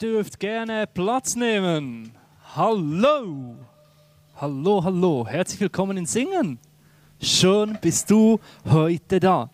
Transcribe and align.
dürft 0.00 0.40
gerne 0.40 0.86
Platz 0.86 1.36
nehmen. 1.36 2.12
Hallo. 2.56 3.56
Hallo, 4.36 4.82
hallo. 4.82 5.26
Herzlich 5.26 5.60
willkommen 5.60 5.98
in 5.98 6.06
Singen. 6.06 6.58
Schön 7.20 7.76
bist 7.82 8.10
du 8.10 8.40
heute 8.64 9.20
da. 9.20 9.50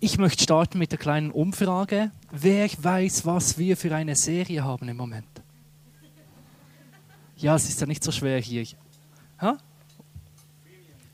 Ich 0.00 0.16
möchte 0.16 0.42
starten 0.44 0.78
mit 0.78 0.92
der 0.92 0.98
kleinen 0.98 1.30
Umfrage. 1.30 2.10
Wer 2.30 2.70
weiß, 2.78 3.26
was 3.26 3.58
wir 3.58 3.76
für 3.76 3.94
eine 3.94 4.16
Serie 4.16 4.64
haben 4.64 4.88
im 4.88 4.96
Moment? 4.96 5.26
Ja, 7.36 7.56
es 7.56 7.68
ist 7.68 7.80
ja 7.80 7.86
nicht 7.86 8.02
so 8.02 8.12
schwer 8.12 8.40
hier. 8.40 8.64
Ha? 9.42 9.58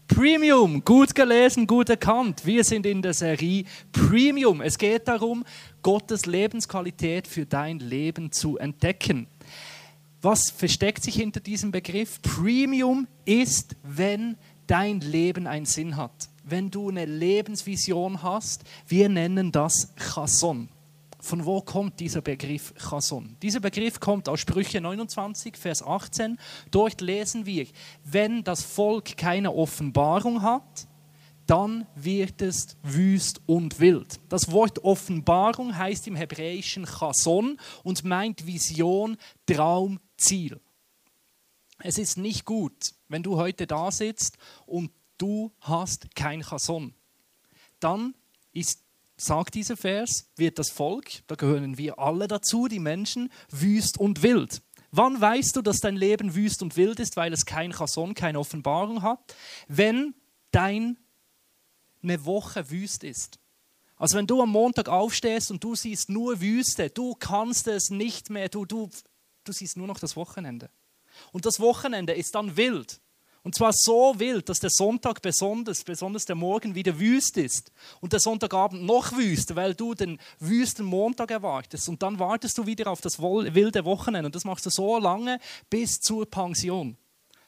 Premium, 0.09 0.85
gut 0.85 1.15
gelesen, 1.15 1.67
gut 1.67 1.89
erkannt. 1.89 2.47
Wir 2.47 2.65
sind 2.65 2.87
in 2.87 3.03
der 3.03 3.15
Serie 3.15 3.65
Premium. 3.93 4.61
Es 4.61 4.79
geht 4.79 5.09
darum, 5.09 5.45
Gottes 5.83 6.27
Lebensqualität 6.27 7.27
für 7.27 7.47
dein 7.47 7.79
Leben 7.79 8.33
zu 8.33 8.57
entdecken. 8.57 9.27
Was 10.23 10.51
versteckt 10.51 11.03
sich 11.03 11.17
hinter 11.17 11.41
diesem 11.41 11.71
Begriff? 11.71 12.21
Premium 12.23 13.07
ist, 13.25 13.77
wenn 13.83 14.37
dein 14.67 15.01
Leben 15.01 15.47
einen 15.47 15.67
Sinn 15.67 15.97
hat. 15.97 16.29
Wenn 16.45 16.71
du 16.71 16.89
eine 16.89 17.05
Lebensvision 17.05 18.23
hast, 18.23 18.63
wir 18.89 19.09
nennen 19.09 19.53
das 19.53 19.93
Chason. 19.97 20.69
Von 21.27 21.45
wo 21.45 21.61
kommt 21.61 21.99
dieser 21.99 22.23
Begriff 22.23 22.73
Chason? 22.75 23.37
Dieser 23.43 23.59
Begriff 23.59 23.99
kommt 23.99 24.29
aus 24.29 24.39
Sprüche 24.39 24.81
29, 24.81 25.57
Vers 25.57 25.83
18. 25.83 26.39
Dort 26.71 27.01
lesen 27.01 27.47
wir, 27.47 27.67
wenn 28.05 28.45
das 28.45 28.63
Volk 28.63 29.17
keine 29.17 29.53
Offenbarung 29.53 30.43
hat, 30.43 30.87
dann 31.49 31.85
wird 31.97 32.43
es 32.43 32.77
wüst 32.85 33.41
und 33.47 33.81
wild. 33.81 34.21
Das 34.29 34.53
Wort 34.53 34.85
Offenbarung 34.85 35.77
heißt 35.77 36.07
im 36.07 36.15
Hebräischen 36.15 36.85
Chason 36.85 37.59
und 37.83 38.05
meint 38.05 38.47
Vision, 38.47 39.17
Traum, 39.47 39.99
Ziel. 40.17 40.61
Es 41.81 41.99
ist 41.99 42.19
nicht 42.19 42.45
gut, 42.45 42.95
wenn 43.09 43.25
du 43.25 43.35
heute 43.35 43.67
da 43.67 43.91
sitzt 43.91 44.39
und 44.65 44.93
du 45.19 45.51
hast 45.61 46.15
kein 46.15 46.43
Chason. 46.43 46.95
Dann 47.81 48.15
ist 48.53 48.86
sagt 49.17 49.55
dieser 49.55 49.77
Vers, 49.77 50.31
wird 50.37 50.59
das 50.59 50.71
Volk, 50.71 51.23
da 51.27 51.35
gehören 51.35 51.79
wir 51.79 51.99
alle 51.99 52.29
dazu, 52.29 52.69
die 52.69 52.79
Menschen, 52.79 53.31
wüst 53.51 53.99
und 53.99 54.23
wild. 54.23 54.63
Wann 54.91 55.21
weißt 55.21 55.57
du, 55.57 55.63
dass 55.63 55.79
dein 55.79 55.97
Leben 55.97 56.35
wüst 56.35 56.63
und 56.63 56.77
wild 56.77 57.01
ist, 57.01 57.17
weil 57.17 57.33
es 57.33 57.45
kein 57.45 57.73
Chason, 57.73 58.15
keine 58.15 58.39
Offenbarung 58.39 59.03
hat? 59.03 59.35
Wenn 59.69 60.15
deine 60.53 60.97
Woche 62.03 62.71
wüst 62.71 63.05
ist. 63.05 63.39
Also 63.97 64.17
wenn 64.17 64.27
du 64.27 64.43
am 64.43 64.51
Montag 64.51 64.89
aufstehst 64.89 65.51
und 65.51 65.65
du 65.65 65.75
siehst 65.75 66.11
nur 66.11 66.41
Wüste, 66.41 66.91
du 66.91 67.15
kannst 67.15 67.67
es 67.67 67.91
nicht 67.91 68.31
mehr, 68.31 68.49
du, 68.49 68.65
du, 68.65 68.91
du 69.45 69.53
siehst 69.53 69.77
nur 69.77 69.87
noch 69.87 69.99
das 69.99 70.17
Wochenende. 70.17 70.71
Und 71.33 71.47
das 71.47 71.61
Wochenende 71.61 72.13
ist 72.13 72.35
dann 72.35 72.57
wild. 72.57 73.01
Und 73.47 73.55
zwar 73.55 73.73
so 73.73 74.13
wild, 74.19 74.49
dass 74.49 74.59
der 74.59 74.71
Sonntag 74.71 75.23
besonders, 75.23 75.85
besonders 75.85 76.25
der 76.25 76.35
Morgen 76.35 76.75
wieder 76.75 76.99
wüst 76.99 77.37
ist. 77.37 77.71
Und 78.01 78.13
der 78.13 78.19
Sonntagabend 78.19 78.83
noch 78.83 79.13
wüst, 79.13 79.55
weil 79.55 79.73
du 79.73 79.95
den 79.95 80.19
wüsten 80.41 80.85
Montag 80.85 81.31
erwartest. 81.31 81.89
Und 81.89 82.03
dann 82.03 82.19
wartest 82.19 82.59
du 82.59 82.67
wieder 82.67 82.89
auf 82.89 83.01
das 83.01 83.21
wilde 83.21 83.85
Wochenende. 83.85 84.27
Und 84.27 84.35
das 84.35 84.45
machst 84.45 84.67
du 84.67 84.71
so 84.71 84.99
lange 84.99 85.39
bis 85.71 86.01
zur 86.01 86.29
Pension. 86.29 86.97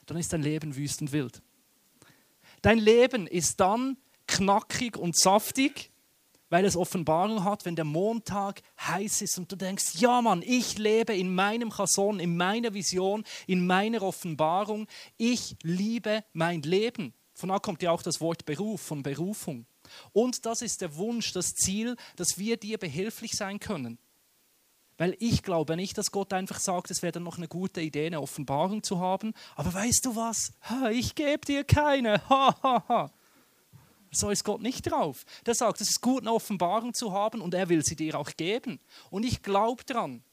Dann 0.05 0.15
ist 0.15 0.31
dein 0.31 0.41
Leben 0.41 0.73
wüst 0.77 1.01
und 1.01 1.11
wild. 1.11 1.41
Dein 2.61 2.79
Leben 2.79 3.27
ist 3.27 3.59
dann 3.59 3.97
knackig 4.25 4.95
und 4.95 5.19
saftig, 5.19 5.91
weil 6.49 6.65
es 6.65 6.75
Offenbarung 6.75 7.43
hat, 7.43 7.65
wenn 7.65 7.75
der 7.75 7.85
Montag 7.85 8.61
heiß 8.79 9.21
ist 9.21 9.37
und 9.37 9.51
du 9.51 9.55
denkst, 9.55 9.95
ja 9.95 10.21
Mann, 10.21 10.43
ich 10.45 10.77
lebe 10.77 11.15
in 11.15 11.33
meinem 11.33 11.69
Chason, 11.69 12.19
in 12.19 12.35
meiner 12.37 12.73
Vision, 12.73 13.23
in 13.47 13.65
meiner 13.65 14.01
Offenbarung. 14.01 14.87
Ich 15.17 15.55
liebe 15.63 16.23
mein 16.33 16.61
Leben. 16.61 17.13
Von 17.33 17.49
da 17.49 17.59
kommt 17.59 17.81
ja 17.81 17.91
auch 17.91 18.01
das 18.01 18.19
Wort 18.19 18.45
Beruf, 18.45 18.81
von 18.81 19.03
Berufung. 19.03 19.65
Und 20.11 20.45
das 20.45 20.61
ist 20.61 20.81
der 20.81 20.95
Wunsch, 20.97 21.31
das 21.31 21.53
Ziel, 21.53 21.95
dass 22.15 22.37
wir 22.37 22.57
dir 22.57 22.77
behilflich 22.77 23.31
sein 23.31 23.59
können. 23.59 23.97
Weil 24.97 25.15
ich 25.19 25.43
glaube 25.43 25.77
nicht, 25.77 25.97
dass 25.97 26.11
Gott 26.11 26.33
einfach 26.33 26.59
sagt, 26.59 26.91
es 26.91 27.01
wäre 27.01 27.13
dann 27.13 27.23
noch 27.23 27.37
eine 27.37 27.47
gute 27.47 27.79
Idee, 27.79 28.07
eine 28.07 28.21
Offenbarung 28.21 28.83
zu 28.83 28.99
haben. 28.99 29.33
Aber 29.55 29.73
weißt 29.73 30.05
du 30.05 30.15
was? 30.17 30.51
Ich 30.91 31.15
gebe 31.15 31.45
dir 31.45 31.63
keine. 31.63 32.21
Ha, 32.29 32.55
ha, 32.61 32.83
ha. 32.89 33.11
So 34.11 34.29
ist 34.29 34.43
Gott 34.43 34.61
nicht 34.61 34.89
drauf. 34.89 35.25
Der 35.45 35.55
sagt, 35.55 35.81
es 35.81 35.89
ist 35.89 36.01
gut, 36.01 36.23
eine 36.23 36.33
Offenbarung 36.33 36.93
zu 36.93 37.11
haben 37.11 37.41
und 37.41 37.53
er 37.53 37.69
will 37.69 37.83
sie 37.83 37.95
dir 37.95 38.17
auch 38.17 38.31
geben. 38.35 38.79
Und 39.09 39.23
ich 39.23 39.41
glaube 39.41 39.83
daran, 39.85 40.23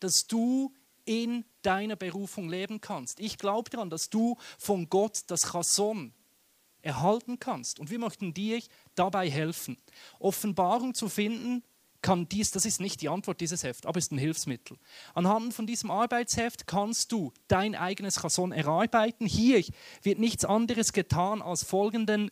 dass 0.00 0.26
du 0.26 0.72
in 1.04 1.44
deiner 1.62 1.96
Berufung 1.96 2.48
leben 2.48 2.80
kannst. 2.80 3.20
Ich 3.20 3.38
glaube 3.38 3.70
daran, 3.70 3.90
dass 3.90 4.10
du 4.10 4.36
von 4.58 4.88
Gott 4.88 5.20
das 5.26 5.52
Chason 5.52 6.12
erhalten 6.82 7.38
kannst. 7.38 7.80
Und 7.80 7.90
wir 7.90 7.98
möchten 7.98 8.34
dir 8.34 8.60
dabei 8.94 9.30
helfen. 9.30 9.76
Offenbarung 10.18 10.94
zu 10.94 11.08
finden, 11.08 11.62
kann 12.04 12.28
dies, 12.28 12.50
das 12.50 12.66
ist 12.66 12.82
nicht 12.82 13.00
die 13.00 13.08
Antwort 13.08 13.40
dieses 13.40 13.64
Heft, 13.64 13.86
aber 13.86 13.98
ist 13.98 14.12
ein 14.12 14.18
Hilfsmittel. 14.18 14.76
Anhand 15.14 15.54
von 15.54 15.66
diesem 15.66 15.90
Arbeitsheft 15.90 16.66
kannst 16.66 17.10
du 17.10 17.32
dein 17.48 17.74
eigenes 17.74 18.16
Chason 18.16 18.52
erarbeiten. 18.52 19.26
Hier 19.26 19.64
wird 20.02 20.18
nichts 20.18 20.44
anderes 20.44 20.92
getan 20.92 21.40
als 21.40 21.64
folgenden 21.64 22.30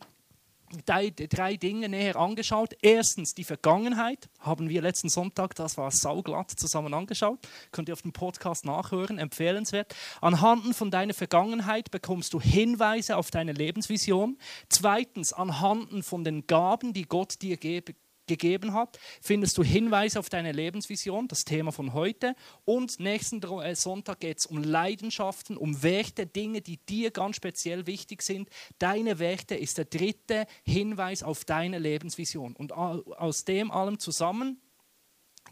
drei, 0.87 1.57
Dinge 1.57 1.89
näher 1.89 2.17
angeschaut. 2.17 2.75
Erstens 2.83 3.35
die 3.35 3.45
Vergangenheit, 3.45 4.29
haben 4.41 4.69
wir 4.69 4.83
letzten 4.83 5.09
Sonntag, 5.09 5.55
das 5.55 5.77
war 5.77 5.91
sauglatt, 5.91 6.51
zusammen 6.51 6.95
angeschaut. 6.95 7.39
Könnt 7.71 7.89
ihr 7.89 7.93
auf 7.93 8.03
dem 8.03 8.13
Podcast 8.13 8.65
nachhören, 8.65 9.19
empfehlenswert. 9.19 9.95
Anhand 10.21 10.75
von 10.75 10.91
deiner 10.91 11.15
Vergangenheit 11.15 11.91
bekommst 11.91 12.33
du 12.35 12.41
Hinweise 12.41 13.17
auf 13.17 13.31
deine 13.31 13.53
Lebensvision. 13.53 14.39
Zweitens, 14.69 15.33
anhand 15.33 16.05
von 16.05 16.25
den 16.25 16.47
Gaben, 16.47 16.93
die 16.93 17.05
Gott 17.05 17.43
dir 17.43 17.57
gibt 17.57 18.02
gegeben 18.27 18.75
hat, 18.75 18.99
findest 19.21 19.59
du 19.59 19.65
Hinweise 19.65 20.19
auf 20.19 20.29
deine 20.29 20.53
Lebensvision, 20.53 21.29
das 21.29 21.45
Thema 21.45 21.73
von 21.73 21.93
heute. 21.93 22.35
Und 22.65 23.01
nächsten 23.01 23.43
äh, 23.43 23.75
Sonntag 23.75 24.21
geht 24.21 24.39
es 24.39 24.47
um 24.47 24.63
Leidenschaften, 24.63 25.57
um 25.57 25.83
Werte, 25.83 26.27
Dinge, 26.27 26.61
die 26.61 26.79
dir 26.79 27.11
ganz 27.11 27.37
speziell 27.37 27.87
wichtig 27.87 28.23
sind. 28.23 28.49
Deine 28.79 29.19
Werte 29.19 29.55
ist 29.55 29.79
der 29.79 29.87
dritte 29.87 30.47
Hinweis 30.65 31.23
auf 31.23 31.45
deine 31.45 31.79
Lebensvision. 31.79 32.55
Und 32.55 32.73
aus 32.73 33.45
dem 33.45 33.71
allem 33.71 33.99
zusammen 33.99 34.61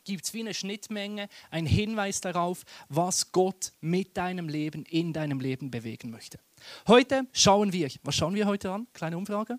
gibt 0.05 0.25
es 0.25 0.35
wie 0.35 0.41
eine 0.41 0.55
Schnittmenge, 0.55 1.29
ein 1.51 1.67
Hinweis 1.67 2.21
darauf, 2.21 2.65
was 2.89 3.33
Gott 3.33 3.73
mit 3.81 4.17
deinem 4.17 4.49
Leben, 4.49 4.85
in 4.85 5.13
deinem 5.13 5.41
Leben 5.41 5.71
bewegen 5.71 6.11
möchte. 6.11 6.39
Heute 6.87 7.27
schauen 7.33 7.73
wir, 7.73 7.91
was 8.03 8.15
schauen 8.15 8.35
wir 8.35 8.47
heute 8.47 8.71
an? 8.71 8.87
Kleine 8.93 9.19
Umfrage. 9.19 9.59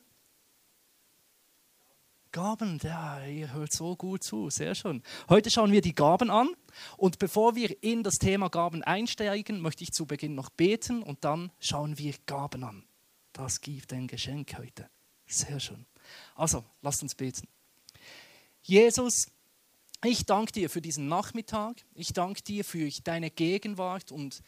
Gaben, 2.32 2.80
ja, 2.82 3.26
ihr 3.26 3.52
hört 3.52 3.74
so 3.74 3.98
gut 3.98 4.24
zu, 4.24 4.50
sehr 4.50 4.74
schön. 4.74 5.04
Heute 5.28 5.52
schauen 5.52 5.74
wir 5.74 5.82
die 5.82 5.94
Gaben 5.94 6.30
an 6.30 6.50
und 6.96 7.20
bevor 7.20 7.56
wir 7.56 7.84
in 7.84 8.04
das 8.04 8.20
Thema 8.20 8.50
Gaben 8.50 8.84
einsteigen, 8.84 9.60
möchte 9.60 9.84
ich 9.84 9.92
zu 9.92 10.06
Beginn 10.06 10.34
noch 10.34 10.50
beten 10.50 11.04
und 11.04 11.26
dann 11.26 11.52
schauen 11.60 11.98
wir 11.98 12.14
Gaben 12.28 12.64
an. 12.64 12.86
Das 13.34 13.60
gibt 13.60 13.92
ein 13.92 14.08
Geschenk 14.08 14.58
heute. 14.58 14.90
Sehr 15.26 15.60
schön. 15.60 15.86
Also, 16.36 16.64
lasst 16.82 17.04
uns 17.04 17.16
beten. 17.16 17.50
Jesus, 18.62 19.28
ich 20.04 20.26
danke 20.26 20.54
dir 20.54 20.70
für 20.70 20.82
diesen 20.82 21.08
Nachmittag. 21.08 21.84
Ich 21.94 22.14
danke 22.14 22.42
dir 22.44 22.64
für 22.64 22.90
deine 23.04 23.30
Gegenwart 23.30 24.12
und 24.12 24.42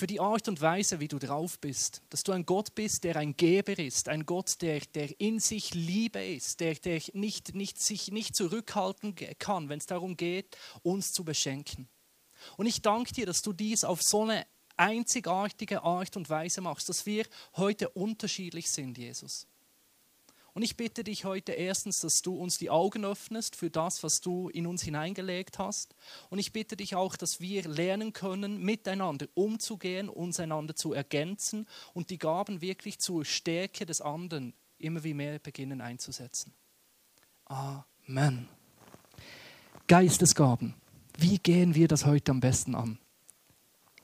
für 0.00 0.06
die 0.06 0.18
Art 0.18 0.48
und 0.48 0.62
Weise, 0.62 0.98
wie 0.98 1.08
du 1.08 1.18
drauf 1.18 1.58
bist. 1.58 2.00
Dass 2.08 2.22
du 2.22 2.32
ein 2.32 2.46
Gott 2.46 2.74
bist, 2.74 3.04
der 3.04 3.16
ein 3.16 3.36
Geber 3.36 3.78
ist, 3.78 4.08
ein 4.08 4.24
Gott, 4.24 4.62
der, 4.62 4.80
der 4.94 5.20
in 5.20 5.40
sich 5.40 5.74
Liebe 5.74 6.24
ist, 6.24 6.60
der, 6.60 6.74
der 6.76 7.02
nicht, 7.12 7.54
nicht, 7.54 7.78
sich 7.78 8.10
nicht 8.10 8.34
zurückhalten 8.34 9.14
kann, 9.38 9.68
wenn 9.68 9.78
es 9.78 9.84
darum 9.84 10.16
geht, 10.16 10.56
uns 10.82 11.12
zu 11.12 11.22
beschenken. 11.22 11.86
Und 12.56 12.64
ich 12.64 12.80
danke 12.80 13.12
dir, 13.12 13.26
dass 13.26 13.42
du 13.42 13.52
dies 13.52 13.84
auf 13.84 14.00
so 14.00 14.22
eine 14.22 14.46
einzigartige 14.78 15.82
Art 15.82 16.16
und 16.16 16.30
Weise 16.30 16.62
machst, 16.62 16.88
dass 16.88 17.04
wir 17.04 17.26
heute 17.56 17.90
unterschiedlich 17.90 18.70
sind, 18.70 18.96
Jesus. 18.96 19.46
Und 20.54 20.62
ich 20.62 20.76
bitte 20.76 21.04
dich 21.04 21.24
heute 21.24 21.52
erstens, 21.52 22.00
dass 22.00 22.22
du 22.22 22.34
uns 22.34 22.58
die 22.58 22.70
Augen 22.70 23.04
öffnest 23.04 23.56
für 23.56 23.70
das, 23.70 24.02
was 24.02 24.20
du 24.20 24.48
in 24.48 24.66
uns 24.66 24.82
hineingelegt 24.82 25.58
hast. 25.58 25.94
Und 26.28 26.38
ich 26.38 26.52
bitte 26.52 26.76
dich 26.76 26.94
auch, 26.94 27.16
dass 27.16 27.40
wir 27.40 27.66
lernen 27.68 28.12
können, 28.12 28.62
miteinander 28.62 29.26
umzugehen, 29.34 30.08
uns 30.08 30.40
einander 30.40 30.74
zu 30.74 30.92
ergänzen 30.92 31.66
und 31.94 32.10
die 32.10 32.18
Gaben 32.18 32.60
wirklich 32.60 32.98
zur 32.98 33.24
Stärke 33.24 33.86
des 33.86 34.00
anderen 34.00 34.54
immer 34.78 35.04
wie 35.04 35.14
mehr 35.14 35.38
beginnen 35.38 35.80
einzusetzen. 35.80 36.52
Amen. 37.46 38.48
Geistesgaben. 39.86 40.74
Wie 41.18 41.38
gehen 41.38 41.74
wir 41.74 41.88
das 41.88 42.06
heute 42.06 42.30
am 42.30 42.40
besten 42.40 42.74
an? 42.74 42.98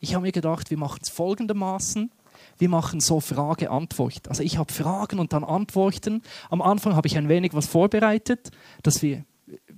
Ich 0.01 0.15
habe 0.15 0.23
mir 0.23 0.33
gedacht, 0.33 0.71
wir 0.71 0.79
machen 0.79 1.01
es 1.03 1.09
folgendermaßen 1.09 2.11
wir 2.59 2.69
machen 2.69 3.01
so 3.01 3.21
Frage-Antwort. 3.21 4.29
Also 4.29 4.43
ich 4.43 4.59
habe 4.59 4.73
Fragen 4.73 5.19
und 5.19 5.33
dann 5.33 5.45
Antworten. 5.45 6.23
Am 6.51 6.63
Anfang 6.63 6.97
habe 6.97 7.09
ich 7.09 7.17
ein 7.17 7.29
wenig 7.29 7.55
was 7.55 7.67
vorbereitet, 7.67 8.51
dass 8.83 9.03
wir 9.03 9.25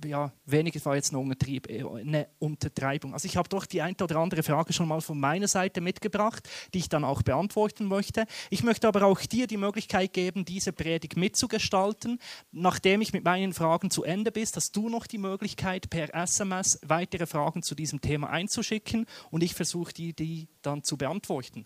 ja, 0.05 0.31
weniger 0.45 0.83
war 0.85 0.95
jetzt 0.95 1.13
eine, 1.13 1.35
äh, 1.67 1.83
eine 1.85 2.27
Untertreibung. 2.39 3.13
Also 3.13 3.27
ich 3.27 3.37
habe 3.37 3.49
doch 3.49 3.65
die 3.65 3.81
eine 3.81 3.95
oder 4.01 4.17
andere 4.17 4.43
Frage 4.43 4.73
schon 4.73 4.87
mal 4.87 5.01
von 5.01 5.19
meiner 5.19 5.47
Seite 5.47 5.81
mitgebracht, 5.81 6.47
die 6.73 6.79
ich 6.79 6.89
dann 6.89 7.03
auch 7.03 7.21
beantworten 7.21 7.85
möchte. 7.85 8.25
Ich 8.49 8.63
möchte 8.63 8.87
aber 8.87 9.03
auch 9.03 9.19
dir 9.21 9.47
die 9.47 9.57
Möglichkeit 9.57 10.13
geben, 10.13 10.45
diese 10.45 10.73
Predigt 10.73 11.17
mitzugestalten. 11.17 12.19
Nachdem 12.51 13.01
ich 13.01 13.13
mit 13.13 13.23
meinen 13.23 13.53
Fragen 13.53 13.91
zu 13.91 14.03
Ende 14.03 14.31
bin, 14.31 14.39
hast 14.39 14.75
du 14.75 14.89
noch 14.89 15.05
die 15.05 15.17
Möglichkeit, 15.17 15.89
per 15.89 16.13
SMS 16.15 16.79
weitere 16.83 17.25
Fragen 17.25 17.61
zu 17.61 17.75
diesem 17.75 18.01
Thema 18.01 18.29
einzuschicken 18.29 19.05
und 19.31 19.43
ich 19.43 19.53
versuche 19.53 19.93
die, 19.93 20.13
die 20.13 20.47
dann 20.61 20.83
zu 20.83 20.97
beantworten. 20.97 21.65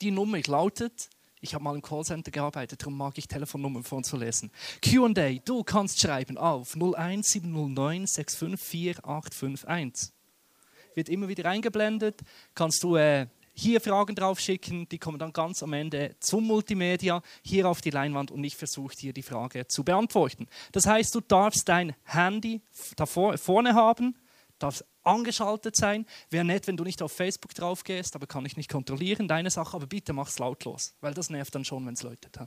Die 0.00 0.10
Nummer 0.10 0.40
lautet 0.46 1.10
ich 1.40 1.54
habe 1.54 1.64
mal 1.64 1.74
im 1.74 1.82
Callcenter 1.82 2.30
gearbeitet, 2.30 2.82
darum 2.82 2.96
mag 2.96 3.16
ich 3.16 3.26
Telefonnummern 3.26 3.82
vorzulesen. 3.82 4.50
QA, 4.82 5.38
du 5.44 5.64
kannst 5.64 6.00
schreiben 6.00 6.36
auf 6.36 6.74
01709 6.74 8.06
654 8.06 9.04
851. 9.04 10.12
Wird 10.94 11.08
immer 11.08 11.28
wieder 11.28 11.48
eingeblendet. 11.48 12.20
Kannst 12.54 12.82
du 12.82 12.96
äh, 12.96 13.26
hier 13.54 13.80
Fragen 13.80 14.14
drauf 14.14 14.38
schicken, 14.38 14.88
die 14.88 14.98
kommen 14.98 15.18
dann 15.18 15.32
ganz 15.32 15.62
am 15.62 15.72
Ende 15.72 16.14
zum 16.20 16.46
Multimedia 16.46 17.22
hier 17.42 17.68
auf 17.68 17.80
die 17.80 17.90
Leinwand 17.90 18.30
und 18.30 18.44
ich 18.44 18.56
versuche 18.56 18.96
dir 18.96 19.12
die 19.12 19.22
Frage 19.22 19.66
zu 19.66 19.82
beantworten. 19.82 20.46
Das 20.72 20.86
heißt, 20.86 21.14
du 21.14 21.20
darfst 21.20 21.68
dein 21.68 21.94
Handy 22.04 22.60
da 22.96 23.06
vorne 23.06 23.74
haben, 23.74 24.14
darfst 24.58 24.84
angeschaltet 25.02 25.76
sein. 25.76 26.06
Wäre 26.30 26.44
nett, 26.44 26.66
wenn 26.66 26.76
du 26.76 26.84
nicht 26.84 27.02
auf 27.02 27.12
Facebook 27.12 27.54
drauf 27.54 27.84
gehst, 27.84 28.14
aber 28.16 28.26
kann 28.26 28.44
ich 28.46 28.56
nicht 28.56 28.70
kontrollieren, 28.70 29.28
deine 29.28 29.50
Sache, 29.50 29.76
aber 29.76 29.86
bitte 29.86 30.12
mach 30.12 30.28
es 30.28 30.38
lautlos, 30.38 30.94
weil 31.00 31.14
das 31.14 31.30
nervt 31.30 31.54
dann 31.54 31.64
schon, 31.64 31.86
wenn 31.86 31.94
es 31.94 32.02
läutet. 32.02 32.38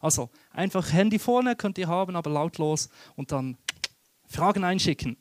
Also 0.00 0.30
einfach 0.50 0.92
Handy 0.92 1.18
vorne 1.18 1.56
könnt 1.56 1.78
ihr 1.78 1.88
haben, 1.88 2.16
aber 2.16 2.30
lautlos 2.30 2.88
und 3.16 3.32
dann 3.32 3.56
Fragen 4.28 4.64
einschicken. 4.64 5.16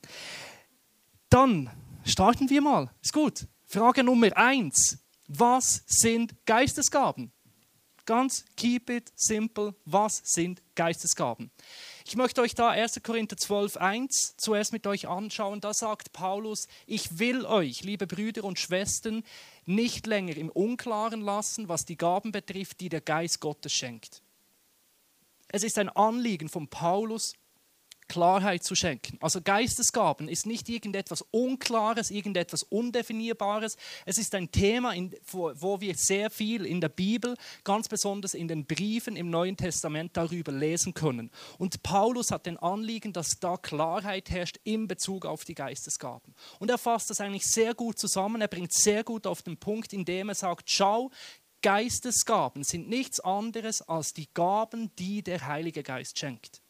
Dann 1.30 1.70
starten 2.06 2.50
wir 2.50 2.62
mal. 2.62 2.92
Ist 3.02 3.14
gut. 3.14 3.48
Frage 3.66 4.04
Nummer 4.04 4.36
eins. 4.36 5.00
Was 5.28 5.84
sind 5.86 6.46
Geistesgaben? 6.46 7.32
Ganz 8.06 8.44
keep 8.58 8.90
it 8.90 9.12
simple. 9.16 9.76
Was 9.86 10.22
sind 10.26 10.62
Geistesgaben? 10.76 11.52
Ich 12.06 12.16
möchte 12.16 12.42
euch 12.42 12.56
da 12.56 12.70
1. 12.70 13.02
Korinther 13.04 13.38
12, 13.38 13.78
1 13.78 14.36
zuerst 14.38 14.74
mit 14.74 14.88
euch 14.88 15.08
anschauen. 15.08 15.62
Da 15.62 15.74
sagt 15.74 16.14
Paulus, 16.14 16.68
ich 16.86 17.20
will 17.20 17.46
euch, 17.46 17.84
liebe 17.84 18.08
Brüder 18.08 18.44
und 18.44 18.60
Schwestern, 18.60 19.24
nicht 19.66 20.08
länger 20.08 20.36
im 20.38 20.50
Unklaren 20.50 21.22
lassen, 21.22 21.70
was 21.70 21.86
die 21.86 21.98
Gaben 21.98 22.32
betrifft, 22.32 22.80
die 22.80 22.90
der 22.90 23.02
Geist 23.02 23.40
Gottes 23.40 23.74
schenkt. 23.74 24.22
Es 25.48 25.64
ist 25.64 25.78
ein 25.78 25.90
Anliegen 25.90 26.50
von 26.50 26.68
Paulus, 26.68 27.34
Klarheit 28.12 28.62
zu 28.62 28.76
schenken. 28.76 29.18
Also 29.22 29.40
Geistesgaben 29.42 30.28
ist 30.28 30.46
nicht 30.46 30.68
irgendetwas 30.68 31.22
Unklares, 31.32 32.12
irgendetwas 32.12 32.62
Undefinierbares. 32.64 33.78
Es 34.06 34.18
ist 34.18 34.36
ein 34.36 34.52
Thema, 34.52 34.94
wo 35.32 35.80
wir 35.80 35.96
sehr 35.96 36.30
viel 36.30 36.66
in 36.66 36.82
der 36.82 36.90
Bibel, 36.90 37.38
ganz 37.64 37.88
besonders 37.88 38.34
in 38.34 38.50
den 38.50 38.66
Briefen 38.66 39.16
im 39.16 39.30
Neuen 39.30 39.56
Testament 39.56 40.18
darüber 40.18 40.52
lesen 40.52 40.94
können. 40.94 41.32
Und 41.58 41.84
Paulus 41.84 42.32
hat 42.32 42.48
den 42.48 42.58
Anliegen, 42.58 43.14
dass 43.14 43.40
da 43.40 43.56
Klarheit 43.56 44.30
herrscht 44.30 44.60
in 44.66 44.90
Bezug 44.90 45.26
auf 45.26 45.46
die 45.46 45.56
Geistesgaben. 45.56 46.36
Und 46.60 46.70
er 46.70 46.78
fasst 46.78 47.10
das 47.10 47.22
eigentlich 47.22 47.46
sehr 47.46 47.74
gut 47.74 47.98
zusammen. 47.98 48.42
Er 48.42 48.50
bringt 48.50 48.74
sehr 48.74 49.06
gut 49.06 49.26
auf 49.26 49.42
den 49.42 49.56
Punkt, 49.56 49.94
indem 49.94 50.28
er 50.28 50.36
sagt, 50.36 50.70
schau, 50.70 51.12
Geistesgaben 51.62 52.66
sind 52.66 52.90
nichts 52.90 53.22
anderes 53.22 53.82
als 53.82 54.14
die 54.14 54.28
Gaben, 54.34 54.94
die 54.98 55.24
der 55.24 55.48
Heilige 55.48 55.84
Geist 55.84 56.20
schenkt. 56.20 56.61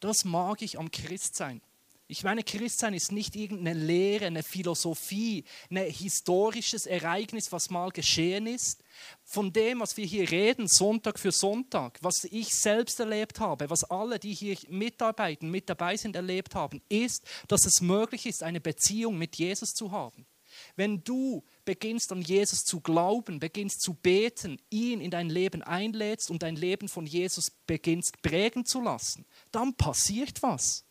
Das 0.00 0.24
mag 0.24 0.62
ich 0.62 0.78
am 0.78 0.90
Christsein. 0.90 1.60
Ich 2.08 2.22
meine, 2.22 2.44
Christsein 2.44 2.94
ist 2.94 3.10
nicht 3.10 3.34
irgendeine 3.34 3.78
Lehre, 3.80 4.26
eine 4.26 4.44
Philosophie, 4.44 5.44
ein 5.70 5.90
historisches 5.90 6.86
Ereignis, 6.86 7.50
was 7.50 7.68
mal 7.68 7.90
geschehen 7.90 8.46
ist. 8.46 8.84
Von 9.24 9.52
dem, 9.52 9.80
was 9.80 9.96
wir 9.96 10.06
hier 10.06 10.30
reden, 10.30 10.68
Sonntag 10.68 11.18
für 11.18 11.32
Sonntag, 11.32 11.98
was 12.02 12.22
ich 12.30 12.54
selbst 12.54 13.00
erlebt 13.00 13.40
habe, 13.40 13.70
was 13.70 13.82
alle, 13.82 14.20
die 14.20 14.34
hier 14.34 14.56
mitarbeiten, 14.68 15.50
mit 15.50 15.68
dabei 15.68 15.96
sind, 15.96 16.14
erlebt 16.14 16.54
haben, 16.54 16.80
ist, 16.88 17.24
dass 17.48 17.66
es 17.66 17.80
möglich 17.80 18.26
ist, 18.26 18.44
eine 18.44 18.60
Beziehung 18.60 19.18
mit 19.18 19.36
Jesus 19.36 19.74
zu 19.74 19.90
haben. 19.90 20.26
Wenn 20.74 21.04
du 21.04 21.44
beginnst 21.64 22.10
an 22.12 22.22
Jesus 22.22 22.64
zu 22.64 22.80
glauben, 22.80 23.38
beginnst 23.38 23.80
zu 23.80 23.94
beten, 23.94 24.60
ihn 24.70 25.00
in 25.00 25.10
dein 25.10 25.28
Leben 25.28 25.62
einlädst 25.62 26.30
und 26.30 26.42
dein 26.42 26.56
Leben 26.56 26.88
von 26.88 27.06
Jesus 27.06 27.50
beginnst 27.66 28.22
prägen 28.22 28.64
zu 28.64 28.80
lassen, 28.80 29.24
dann 29.52 29.74
passiert 29.74 30.42
was. 30.42 30.84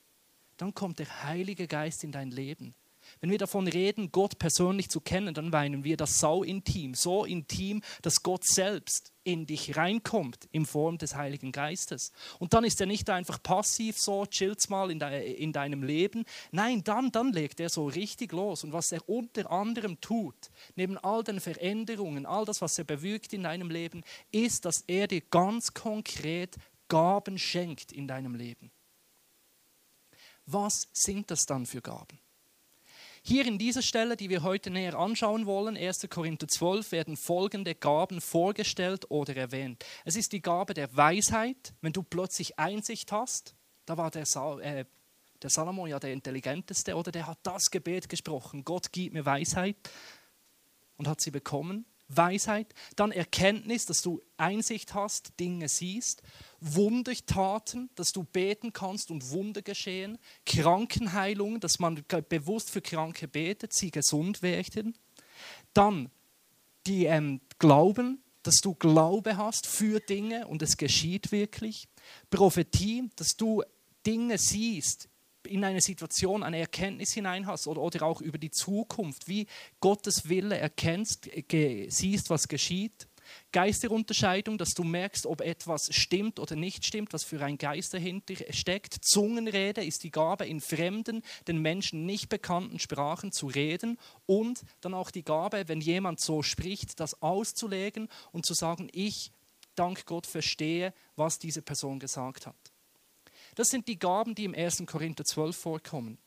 Dann 0.58 0.74
kommt 0.74 1.00
der 1.00 1.24
Heilige 1.24 1.68
Geist 1.68 2.04
in 2.04 2.12
dein 2.12 2.32
Leben. 2.32 2.76
Wenn 3.26 3.32
wir 3.32 3.40
davon 3.40 3.68
reden, 3.68 4.12
Gott 4.12 4.38
persönlich 4.38 4.88
zu 4.92 5.02
kennen, 5.02 5.34
dann 5.34 5.52
weinen 5.52 5.84
wir 5.84 5.98
das 5.98 6.20
sau 6.20 6.44
intim, 6.44 6.94
so 6.94 7.26
intim, 7.26 7.82
dass 8.04 8.22
Gott 8.22 8.46
selbst 8.46 9.14
in 9.24 9.48
dich 9.48 9.76
reinkommt 9.76 10.48
in 10.52 10.68
Form 10.68 11.00
des 11.00 11.16
Heiligen 11.16 11.52
Geistes. 11.52 12.12
Und 12.38 12.54
dann 12.54 12.64
ist 12.64 12.80
er 12.82 12.86
nicht 12.86 13.10
einfach 13.10 13.42
passiv 13.42 13.98
so, 13.98 14.28
chillt 14.28 14.70
mal 14.70 14.92
in, 14.92 15.00
de, 15.00 15.34
in 15.34 15.54
deinem 15.54 15.82
Leben. 15.82 16.24
Nein, 16.52 16.84
dann, 16.84 17.12
dann 17.12 17.34
legt 17.34 17.60
er 17.60 17.70
so 17.70 17.88
richtig 17.88 18.32
los. 18.32 18.64
Und 18.64 18.74
was 18.74 18.92
er 18.92 19.10
unter 19.10 19.50
anderem 19.50 20.00
tut, 20.02 20.52
neben 20.76 21.00
all 21.00 21.24
den 21.24 21.40
Veränderungen, 21.40 22.28
all 22.28 22.46
das, 22.46 22.62
was 22.62 22.78
er 22.78 22.84
bewirkt 22.84 23.34
in 23.34 23.42
deinem 23.42 23.72
Leben, 23.72 24.04
ist, 24.32 24.66
dass 24.66 24.84
er 24.86 25.08
dir 25.08 25.22
ganz 25.22 25.74
konkret 25.74 26.58
Gaben 26.90 27.40
schenkt 27.40 27.92
in 27.92 28.08
deinem 28.08 28.36
Leben. 28.36 28.70
Was 30.46 30.90
sind 30.94 31.32
das 31.32 31.48
dann 31.48 31.66
für 31.66 31.82
Gaben? 31.82 32.20
Hier 33.28 33.48
in 33.48 33.58
dieser 33.58 33.82
Stelle, 33.82 34.16
die 34.16 34.30
wir 34.30 34.44
heute 34.44 34.70
näher 34.70 35.00
anschauen 35.00 35.48
wollen, 35.48 35.76
1. 35.76 36.08
Korinther 36.12 36.48
12, 36.48 36.92
werden 36.92 37.18
folgende 37.18 37.74
Gaben 37.74 38.22
vorgestellt 38.22 39.10
oder 39.10 39.36
erwähnt. 39.36 39.84
Es 40.04 40.16
ist 40.16 40.32
die 40.32 40.44
Gabe 40.44 40.76
der 40.76 40.96
Weisheit, 40.96 41.74
wenn 41.82 41.92
du 41.92 42.04
plötzlich 42.04 42.60
Einsicht 42.60 43.12
hast. 43.12 43.56
Da 43.88 43.98
war 43.98 44.12
der, 44.12 44.28
Sa 44.28 44.60
äh, 44.60 44.86
der 45.42 45.50
Salomo 45.50 45.88
ja 45.88 46.00
der 46.00 46.14
intelligenteste, 46.14 46.94
oder 46.94 47.12
der 47.12 47.26
hat 47.26 47.40
das 47.42 47.72
Gebet 47.72 48.10
gesprochen. 48.10 48.64
Gott 48.64 48.92
gib 48.92 49.14
mir 49.14 49.26
Weisheit 49.26 49.78
und 50.96 51.08
hat 51.08 51.20
sie 51.20 51.32
bekommen. 51.32 51.88
Weisheit, 52.08 52.74
dann 52.96 53.12
Erkenntnis, 53.12 53.86
dass 53.86 54.02
du 54.02 54.22
Einsicht 54.38 54.94
hast, 54.94 55.40
Dinge 55.40 55.70
siehst, 55.70 56.22
Wundertaten, 56.60 57.90
dass 57.96 58.12
du 58.12 58.24
beten 58.24 58.74
kannst 58.74 59.12
und 59.12 59.32
Wunder 59.32 59.62
geschehen, 59.62 60.18
Krankenheilung, 60.46 61.60
dass 61.60 61.80
man 61.80 62.04
bewusst 62.30 62.70
für 62.70 62.82
Kranke 62.82 63.28
betet, 63.28 63.74
sie 63.74 63.92
gesund 63.92 64.42
werden, 64.42 64.98
dann 65.74 66.10
die 66.88 67.06
ähm, 67.06 67.42
Glauben, 67.60 68.22
dass 68.44 68.58
du 68.58 68.76
Glaube 68.76 69.38
hast 69.38 69.66
für 69.66 70.00
Dinge 70.00 70.48
und 70.48 70.62
es 70.62 70.78
geschieht 70.78 71.32
wirklich, 71.32 71.88
Prophetie, 72.30 73.10
dass 73.16 73.36
du 73.36 73.64
Dinge 74.06 74.38
siehst, 74.38 75.10
in 75.46 75.64
eine 75.64 75.82
Situation 75.82 76.44
eine 76.44 76.60
Erkenntnis 76.60 77.14
hinein 77.14 77.48
hast 77.48 77.68
oder, 77.68 77.82
oder 77.82 78.06
auch 78.06 78.22
über 78.22 78.38
die 78.38 78.52
Zukunft, 78.52 79.28
wie 79.28 79.48
Gottes 79.80 80.30
Wille 80.30 80.58
erkennst, 80.58 81.30
siehst, 81.88 82.30
was 82.30 82.48
geschieht. 82.48 83.08
Geisterunterscheidung, 83.52 84.58
dass 84.58 84.74
du 84.74 84.84
merkst, 84.84 85.26
ob 85.26 85.42
etwas 85.42 85.94
stimmt 85.94 86.40
oder 86.40 86.56
nicht 86.56 86.86
stimmt, 86.86 87.14
was 87.14 87.24
für 87.24 87.44
ein 87.44 87.58
Geist 87.58 87.94
dahinter 87.94 88.36
steckt. 88.52 88.98
Zungenrede 89.02 89.84
ist 89.84 90.04
die 90.04 90.12
Gabe, 90.12 90.46
in 90.46 90.62
fremden, 90.62 91.22
den 91.48 91.62
Menschen 91.62 92.06
nicht 92.06 92.30
bekannten 92.30 92.80
Sprachen 92.80 93.32
zu 93.32 93.48
reden. 93.48 93.98
Und 94.26 94.62
dann 94.82 94.94
auch 94.94 95.12
die 95.12 95.24
Gabe, 95.24 95.68
wenn 95.68 95.82
jemand 95.82 96.20
so 96.20 96.44
spricht, 96.44 97.00
das 97.00 97.22
auszulegen 97.22 98.10
und 98.32 98.46
zu 98.46 98.54
sagen, 98.54 98.90
ich, 98.92 99.32
dank 99.76 100.06
Gott, 100.06 100.28
verstehe, 100.28 100.94
was 101.16 101.40
diese 101.40 101.62
Person 101.62 102.00
gesagt 102.00 102.48
hat. 102.48 102.75
Das 103.56 103.70
sind 103.70 103.88
die 103.88 103.98
Gaben, 103.98 104.36
die 104.36 104.46
im 104.46 104.54
1. 104.54 104.84
Korinther 104.86 105.24
12 105.24 105.56
vorkommen. 105.56 106.18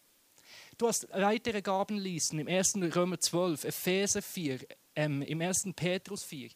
Du 0.78 0.88
hast 0.88 1.08
weitere 1.12 1.60
Gaben 1.60 1.98
lesen 1.98 2.38
im 2.38 2.48
1. 2.48 2.76
Römer 2.94 3.18
12, 3.18 3.64
Epheser 3.64 4.22
4, 4.22 4.60
ähm, 4.96 5.22
im 5.22 5.40
1. 5.40 5.70
Petrus 5.74 6.24
4. 6.24 6.50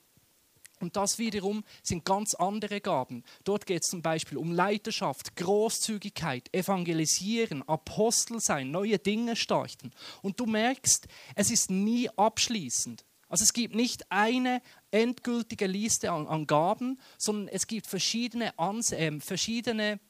Und 0.80 0.96
das 0.96 1.18
wiederum 1.18 1.62
sind 1.82 2.04
ganz 2.04 2.34
andere 2.34 2.80
Gaben. 2.80 3.22
Dort 3.44 3.66
geht 3.66 3.82
es 3.82 3.90
zum 3.90 4.02
Beispiel 4.02 4.38
um 4.38 4.50
Leiterschaft, 4.50 5.36
Großzügigkeit, 5.36 6.52
Evangelisieren, 6.52 7.62
Apostel 7.68 8.40
sein, 8.40 8.72
neue 8.72 8.98
Dinge 8.98 9.36
starten. 9.36 9.92
Und 10.22 10.40
du 10.40 10.46
merkst, 10.46 11.06
es 11.36 11.50
ist 11.50 11.70
nie 11.70 12.08
abschließend. 12.16 13.04
Also 13.28 13.44
es 13.44 13.52
gibt 13.52 13.74
nicht 13.74 14.10
eine 14.10 14.60
endgültige 14.90 15.66
Liste 15.66 16.10
an, 16.10 16.26
an 16.26 16.46
Gaben, 16.46 17.00
sondern 17.16 17.48
es 17.48 17.66
gibt 17.66 17.86
verschiedene, 17.86 18.58
Ans 18.58 18.92
äh, 18.92 19.20
verschiedene 19.20 20.00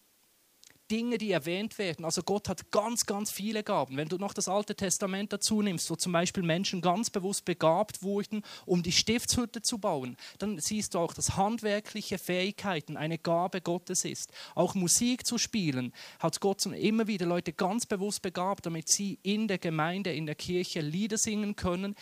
Dinge, 0.92 1.16
die 1.16 1.32
erwähnt 1.32 1.78
werden. 1.78 2.04
Also 2.04 2.22
Gott 2.22 2.50
hat 2.50 2.70
ganz, 2.70 3.06
ganz 3.06 3.32
viele 3.32 3.62
Gaben. 3.62 3.96
Wenn 3.96 4.08
du 4.08 4.18
noch 4.18 4.34
das 4.34 4.46
Alte 4.46 4.74
Testament 4.74 5.32
dazu 5.32 5.62
nimmst, 5.62 5.90
wo 5.90 5.96
zum 5.96 6.12
Beispiel 6.12 6.42
Menschen 6.42 6.82
ganz 6.82 7.08
bewusst 7.08 7.46
begabt 7.46 8.02
wurden, 8.02 8.42
um 8.66 8.82
die 8.82 8.92
Stiftshütte 8.92 9.62
zu 9.62 9.78
bauen, 9.78 10.18
dann 10.38 10.58
siehst 10.60 10.92
du 10.92 10.98
auch, 10.98 11.14
dass 11.14 11.36
handwerkliche 11.36 12.18
Fähigkeiten 12.18 12.98
eine 12.98 13.16
Gabe 13.16 13.62
Gottes 13.62 14.04
ist. 14.04 14.32
Auch 14.54 14.74
Musik 14.74 15.26
zu 15.26 15.38
spielen 15.38 15.94
hat 16.18 16.40
Gott 16.40 16.66
immer 16.66 17.06
wieder 17.06 17.24
Leute 17.24 17.54
ganz 17.54 17.86
bewusst 17.86 18.20
begabt, 18.20 18.66
damit 18.66 18.90
sie 18.90 19.18
in 19.22 19.48
der 19.48 19.58
Gemeinde, 19.58 20.12
in 20.12 20.26
der 20.26 20.34
Kirche 20.34 20.82
Lieder 20.82 21.16
singen 21.16 21.56
können. 21.56 21.94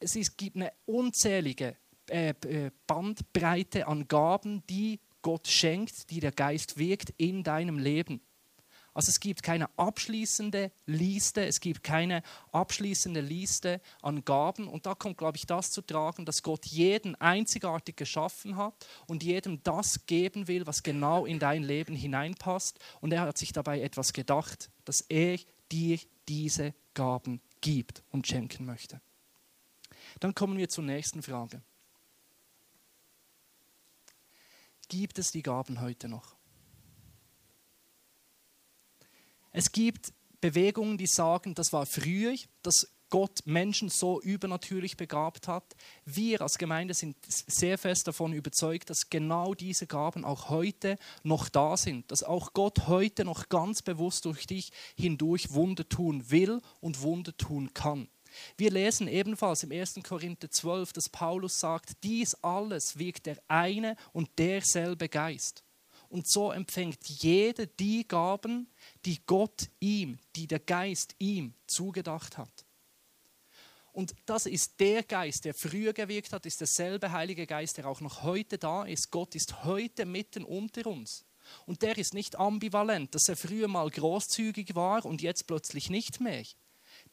Es 0.00 0.14
gibt 0.38 0.56
eine 0.56 0.72
unzählige 0.86 1.76
äh, 2.08 2.30
äh, 2.30 2.70
Bandbreite 2.86 3.86
an 3.86 4.08
Gaben, 4.08 4.62
die 4.66 4.98
Gott 5.24 5.48
schenkt, 5.48 6.10
die 6.10 6.20
der 6.20 6.32
Geist 6.32 6.76
wirkt 6.76 7.10
in 7.16 7.42
deinem 7.42 7.78
Leben. 7.78 8.20
Also 8.92 9.08
es 9.08 9.18
gibt 9.18 9.42
keine 9.42 9.68
abschließende 9.76 10.70
Liste, 10.86 11.44
es 11.46 11.60
gibt 11.60 11.82
keine 11.82 12.22
abschließende 12.52 13.22
Liste 13.22 13.80
an 14.02 14.24
Gaben. 14.24 14.68
Und 14.68 14.84
da 14.84 14.94
kommt, 14.94 15.16
glaube 15.16 15.38
ich, 15.38 15.46
das 15.46 15.72
zu 15.72 15.80
tragen, 15.80 16.26
dass 16.26 16.42
Gott 16.42 16.66
jeden 16.66 17.16
einzigartig 17.16 17.96
geschaffen 17.96 18.56
hat 18.56 18.86
und 19.06 19.24
jedem 19.24 19.62
das 19.64 20.04
geben 20.06 20.46
will, 20.46 20.66
was 20.66 20.82
genau 20.82 21.24
in 21.24 21.38
dein 21.38 21.64
Leben 21.64 21.96
hineinpasst. 21.96 22.78
Und 23.00 23.12
er 23.12 23.22
hat 23.22 23.38
sich 23.38 23.52
dabei 23.52 23.80
etwas 23.80 24.12
gedacht, 24.12 24.70
dass 24.84 25.00
er 25.00 25.38
dir 25.72 25.98
diese 26.28 26.74
Gaben 26.92 27.40
gibt 27.62 28.04
und 28.10 28.26
schenken 28.26 28.66
möchte. 28.66 29.00
Dann 30.20 30.34
kommen 30.34 30.58
wir 30.58 30.68
zur 30.68 30.84
nächsten 30.84 31.22
Frage. 31.22 31.62
Gibt 34.98 35.18
es 35.18 35.32
die 35.32 35.42
Gaben 35.42 35.80
heute 35.80 36.08
noch. 36.08 36.36
Es 39.50 39.72
gibt 39.72 40.12
Bewegungen, 40.40 40.98
die 40.98 41.06
sagen, 41.06 41.54
das 41.54 41.72
war 41.72 41.84
früher, 41.84 42.34
dass 42.62 42.88
Gott 43.10 43.40
Menschen 43.44 43.88
so 43.88 44.20
übernatürlich 44.20 44.96
begabt 44.96 45.48
hat. 45.48 45.74
Wir 46.04 46.42
als 46.42 46.58
Gemeinde 46.58 46.94
sind 46.94 47.16
sehr 47.26 47.76
fest 47.76 48.06
davon 48.06 48.32
überzeugt, 48.32 48.88
dass 48.90 49.10
genau 49.10 49.54
diese 49.54 49.86
Gaben 49.86 50.24
auch 50.24 50.48
heute 50.48 50.96
noch 51.22 51.48
da 51.48 51.76
sind, 51.76 52.10
dass 52.10 52.22
auch 52.22 52.52
Gott 52.52 52.86
heute 52.86 53.24
noch 53.24 53.48
ganz 53.48 53.82
bewusst 53.82 54.24
durch 54.24 54.46
dich 54.46 54.70
hindurch 54.96 55.52
Wunder 55.54 55.88
tun 55.88 56.30
will 56.30 56.60
und 56.80 57.02
Wunder 57.02 57.36
tun 57.36 57.74
kann. 57.74 58.08
Wir 58.56 58.70
lesen 58.70 59.08
ebenfalls 59.08 59.62
im 59.62 59.72
1. 59.72 60.00
Korinther 60.02 60.50
12, 60.50 60.92
dass 60.92 61.08
Paulus 61.08 61.58
sagt, 61.58 61.92
dies 62.02 62.34
alles 62.42 62.98
wirkt 62.98 63.26
der 63.26 63.38
eine 63.48 63.96
und 64.12 64.28
derselbe 64.38 65.08
Geist. 65.08 65.64
Und 66.08 66.28
so 66.28 66.52
empfängt 66.52 67.04
jeder 67.08 67.66
die 67.66 68.06
Gaben, 68.06 68.68
die 69.04 69.20
Gott 69.26 69.68
ihm, 69.80 70.18
die 70.36 70.46
der 70.46 70.60
Geist 70.60 71.14
ihm 71.18 71.54
zugedacht 71.66 72.38
hat. 72.38 72.64
Und 73.92 74.14
das 74.26 74.46
ist 74.46 74.80
der 74.80 75.04
Geist, 75.04 75.44
der 75.44 75.54
früher 75.54 75.92
gewirkt 75.92 76.32
hat, 76.32 76.46
ist 76.46 76.60
derselbe 76.60 77.12
Heilige 77.12 77.46
Geist, 77.46 77.78
der 77.78 77.86
auch 77.86 78.00
noch 78.00 78.24
heute 78.24 78.58
da 78.58 78.84
ist. 78.84 79.10
Gott 79.12 79.34
ist 79.36 79.64
heute 79.64 80.04
mitten 80.04 80.44
unter 80.44 80.86
uns. 80.88 81.24
Und 81.66 81.82
der 81.82 81.96
ist 81.96 82.14
nicht 82.14 82.36
ambivalent, 82.36 83.14
dass 83.14 83.28
er 83.28 83.36
früher 83.36 83.68
mal 83.68 83.88
großzügig 83.90 84.74
war 84.74 85.04
und 85.04 85.22
jetzt 85.22 85.46
plötzlich 85.46 85.90
nicht 85.90 86.20
mehr 86.20 86.44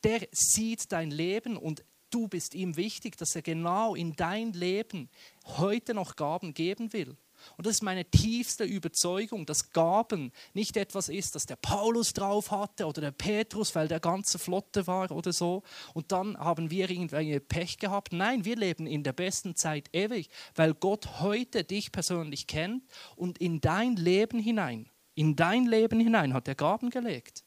der 0.03 0.27
sieht 0.31 0.91
dein 0.91 1.12
Leben 1.12 1.58
und 1.58 1.84
du 2.10 2.27
bist 2.27 2.53
ihm 2.53 2.75
wichtig, 2.75 3.17
dass 3.17 3.36
er 3.36 3.41
genau 3.41 3.96
in 3.96 4.15
dein 4.15 4.53
Leben 4.53 5.10
heute 5.58 5.93
noch 5.93 6.15
Gaben 6.15 6.53
geben 6.53 6.93
will. 6.93 7.17
Und 7.58 7.65
das 7.65 7.75
ist 7.75 7.84
meine 7.84 8.05
tiefste 8.05 8.63
Überzeugung, 8.63 9.46
dass 9.46 9.72
Gaben 9.72 10.31
nicht 10.53 10.77
etwas 10.77 11.10
ist, 11.10 11.36
das 11.36 11.46
der 11.46 11.55
Paulus 11.55 12.13
drauf 12.13 12.51
hatte 12.51 12.86
oder 12.86 13.01
der 13.01 13.12
Petrus, 13.12 13.74
weil 13.75 13.88
der 13.88 14.00
ganze 14.00 14.39
Flotte 14.39 14.88
war 14.88 15.12
oder 15.12 15.34
so. 15.34 15.63
Und 15.93 16.12
dann 16.12 16.38
haben 16.38 16.70
wir 16.70 16.89
irgendwie 16.89 17.39
Pech 17.39 17.79
gehabt. 17.79 18.13
Nein, 18.13 18.46
wir 18.46 18.55
leben 18.55 18.88
in 18.88 19.03
der 19.03 19.13
besten 19.13 19.55
Zeit 19.55 19.89
ewig, 19.93 20.29
weil 20.55 20.74
Gott 20.74 21.20
heute 21.20 21.63
dich 21.63 21.91
persönlich 21.91 22.48
kennt 22.48 22.84
und 23.15 23.39
in 23.39 23.62
dein 23.62 23.96
Leben 23.96 24.39
hinein, 24.39 24.89
in 25.15 25.36
dein 25.36 25.65
Leben 25.65 26.00
hinein 26.00 26.34
hat 26.34 26.48
er 26.48 26.55
Gaben 26.55 26.89
gelegt. 26.89 27.43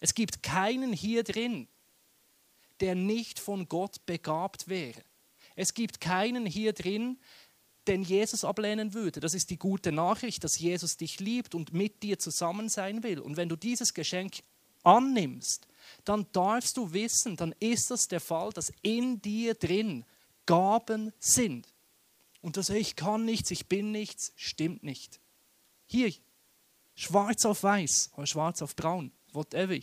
Es 0.00 0.14
gibt 0.14 0.42
keinen 0.42 0.92
hier 0.92 1.22
drin, 1.22 1.68
der 2.80 2.94
nicht 2.94 3.38
von 3.38 3.68
Gott 3.68 4.04
begabt 4.06 4.68
wäre. 4.68 5.02
Es 5.54 5.74
gibt 5.74 6.00
keinen 6.00 6.46
hier 6.46 6.72
drin, 6.72 7.18
den 7.86 8.02
Jesus 8.02 8.44
ablehnen 8.44 8.94
würde. 8.94 9.20
Das 9.20 9.34
ist 9.34 9.50
die 9.50 9.58
gute 9.58 9.92
Nachricht, 9.92 10.44
dass 10.44 10.58
Jesus 10.58 10.96
dich 10.96 11.20
liebt 11.20 11.54
und 11.54 11.72
mit 11.72 12.02
dir 12.02 12.18
zusammen 12.18 12.68
sein 12.68 13.02
will. 13.02 13.20
Und 13.20 13.36
wenn 13.36 13.48
du 13.48 13.56
dieses 13.56 13.94
Geschenk 13.94 14.42
annimmst, 14.82 15.66
dann 16.04 16.26
darfst 16.32 16.76
du 16.76 16.92
wissen, 16.92 17.36
dann 17.36 17.54
ist 17.60 17.90
das 17.90 18.08
der 18.08 18.20
Fall, 18.20 18.50
dass 18.52 18.72
in 18.82 19.20
dir 19.22 19.54
drin 19.54 20.04
Gaben 20.46 21.12
sind. 21.18 21.66
Und 22.40 22.56
das 22.56 22.70
ich 22.70 22.96
kann 22.96 23.24
nichts, 23.24 23.50
ich 23.50 23.66
bin 23.66 23.90
nichts, 23.90 24.32
stimmt 24.36 24.82
nicht. 24.82 25.20
Hier, 25.86 26.12
schwarz 26.94 27.44
auf 27.44 27.62
weiß 27.62 28.10
oder 28.16 28.26
schwarz 28.26 28.62
auf 28.62 28.76
braun, 28.76 29.12
whatever. 29.32 29.78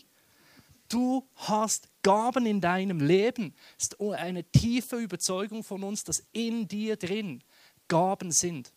Du 0.94 1.28
hast 1.34 1.90
Gaben 2.04 2.46
in 2.46 2.62
deinem 2.62 3.00
Leben. 3.00 3.56
Es 3.80 3.86
ist 3.86 4.00
eine 4.00 4.44
tiefe 4.44 4.98
Überzeugung 4.98 5.64
von 5.64 5.82
uns, 5.84 6.04
dass 6.04 6.24
in 6.34 6.68
dir 6.68 6.98
drin 6.98 7.44
Gaben 7.88 8.32
sind. 8.32 8.72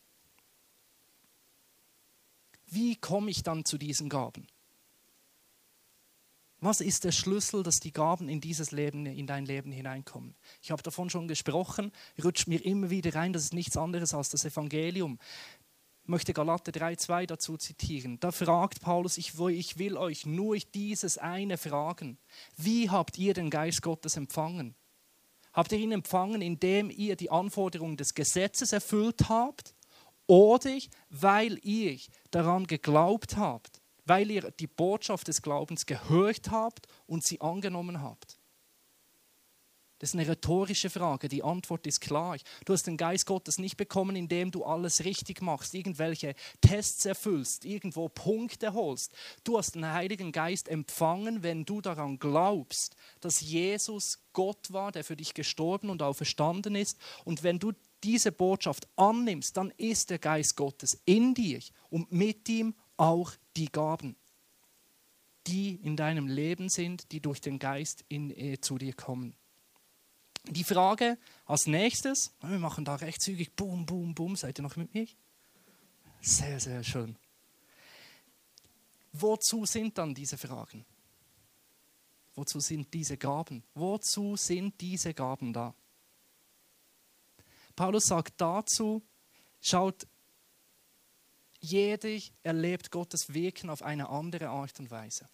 Wie 2.69 2.97
komme 2.97 3.31
ich 3.31 3.43
dann 3.43 3.67
zu 3.67 3.77
diesen 3.77 4.09
Gaben? 4.09 4.47
Was 6.59 6.81
ist 6.81 7.05
der 7.05 7.13
Schlüssel, 7.13 7.63
dass 7.63 7.81
die 7.81 7.93
Gaben 7.93 8.31
in 8.31 8.41
dieses 8.41 8.71
Leben, 8.71 9.05
in 9.05 9.27
dein 9.27 9.45
Leben 9.45 9.71
hineinkommen? 9.71 10.35
Ich 10.63 10.71
habe 10.71 10.83
davon 10.83 11.11
schon 11.11 11.29
gesprochen, 11.29 11.93
rutscht 12.25 12.49
mir 12.49 12.65
immer 12.65 12.89
wieder 12.89 13.15
rein, 13.15 13.35
das 13.35 13.43
ist 13.43 13.53
nichts 13.53 13.77
anderes 13.77 14.15
als 14.15 14.31
das 14.31 14.47
Evangelium 14.47 15.19
möchte 16.09 16.33
Galater 16.33 16.73
3,2 16.73 17.27
dazu 17.27 17.57
zitieren. 17.57 18.19
Da 18.21 18.33
fragt 18.33 18.81
Paulus, 18.81 19.19
ich, 19.19 19.39
ich 19.39 19.79
will 19.79 19.97
euch 19.97 20.27
nur 20.27 20.57
dieses 20.75 21.19
eine 21.19 21.59
fragen. 21.59 22.19
Wie 22.57 22.91
habt 22.91 23.19
ihr 23.19 23.35
den 23.35 23.51
Geist 23.51 23.83
Gottes 23.83 24.17
empfangen? 24.17 24.75
Habt 25.53 25.73
ihr 25.73 25.79
ihn 25.79 25.93
empfangen, 25.93 26.43
indem 26.43 26.91
ihr 26.91 27.17
die 27.17 27.31
Anforderungen 27.31 27.97
des 27.97 28.15
Gesetzes 28.15 28.73
erfüllt 28.73 29.29
habt? 29.29 29.75
Oder 30.27 30.79
weil 31.09 31.59
ihr 31.63 31.99
daran 32.31 32.67
geglaubt 32.67 33.37
habt, 33.37 33.81
weil 34.05 34.31
ihr 34.31 34.51
die 34.51 34.67
Botschaft 34.67 35.29
des 35.29 35.41
Glaubens 35.41 35.87
gehört 35.87 36.51
habt 36.51 36.87
und 37.07 37.25
sie 37.25 37.41
angenommen 37.41 38.03
habt? 38.03 38.39
Das 39.99 40.11
ist 40.11 40.15
eine 40.15 40.29
rhetorische 40.29 40.91
Frage. 40.91 41.29
Die 41.29 41.43
Antwort 41.43 41.87
ist 41.87 42.01
klar. 42.01 42.37
Du 42.67 42.75
hast 42.75 42.87
den 42.87 42.99
Geist 42.99 43.25
Gottes 43.25 43.59
nicht 43.59 43.79
bekommen, 43.79 44.15
indem 44.15 44.51
du 44.51 44.65
alles 44.65 45.05
richtig 45.05 45.41
machst, 45.41 45.75
irgendwelche 45.75 46.35
Tests 46.61 47.07
erfüllst, 47.07 47.65
irgendwo 47.65 48.09
Punkte 48.09 48.75
holst. 48.75 49.15
Du 49.45 49.57
hast 49.57 49.75
den 49.75 49.91
Heiligen 49.91 50.33
Geist 50.33 50.69
empfangen, 50.69 51.43
wenn 51.43 51.65
du 51.65 51.81
daran 51.81 52.19
glaubst, 52.19 52.95
dass 53.21 53.41
Jesus 53.41 54.19
Gott 54.35 54.71
war, 54.71 54.93
der 54.93 55.03
für 55.03 55.17
dich 55.17 55.33
gestorben 55.33 55.89
und 55.89 56.03
auferstanden 56.03 56.75
ist. 56.75 56.99
Und 57.25 57.43
wenn 57.43 57.59
du 57.59 57.73
diese 58.05 58.33
Botschaft 58.33 58.87
annimmst, 58.97 59.57
dann 59.57 59.73
ist 59.79 60.11
der 60.11 60.19
Geist 60.19 60.57
Gottes 60.57 61.01
in 61.07 61.33
dir 61.33 61.61
und 61.89 62.13
mit 62.13 62.49
ihm 62.51 62.75
auch 62.99 63.33
die 63.57 63.73
Gaben, 63.73 64.17
die 65.47 65.77
in 65.77 65.97
deinem 65.97 66.27
Leben 66.27 66.69
sind, 66.69 67.13
die 67.13 67.21
durch 67.21 67.41
den 67.41 67.59
Geist 67.59 68.05
in, 68.09 68.31
äh, 68.31 68.61
zu 68.61 68.77
dir 68.77 68.93
kommen. 68.93 69.35
Die 70.49 70.65
Frage 70.65 71.19
als 71.45 71.67
nächstes, 71.67 72.33
wir 72.41 72.59
machen 72.59 72.85
da 72.85 72.95
recht 72.97 73.21
zügig, 73.21 73.55
boom, 73.57 73.85
boom, 73.85 74.15
boom, 74.15 74.37
seid 74.37 74.59
ihr 74.59 74.63
noch 74.63 74.77
mit 74.77 74.95
mir? 74.95 75.07
Sehr, 76.21 76.61
sehr 76.61 76.83
schön. 76.85 77.17
Wozu 79.13 79.65
sind 79.65 79.99
dann 79.99 80.15
diese 80.15 80.39
Fragen? 80.39 80.85
Wozu 82.35 82.61
sind 82.61 82.93
diese 82.93 83.17
Gaben? 83.17 83.65
Wozu 83.75 84.37
sind 84.37 84.81
diese 84.81 85.15
Gaben 85.15 85.53
da? 85.53 85.75
Paulus 87.75 88.07
sagt 88.07 88.41
dazu, 88.41 89.03
schaut, 89.61 90.07
jeder 91.61 92.21
erlebt 92.43 92.91
Gottes 92.91 93.33
Wirken 93.33 93.71
auf 93.71 93.83
eine 93.83 94.09
andere 94.09 94.49
Art 94.49 94.79
und 94.79 94.91
Weise. 94.91 95.29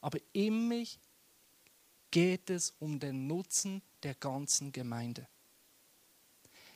Aber 0.00 0.18
immer 0.32 0.84
geht 2.10 2.50
es 2.50 2.74
um 2.78 2.98
den 2.98 3.26
Nutzen 3.26 3.82
der 4.02 4.14
ganzen 4.14 4.72
Gemeinde. 4.72 5.26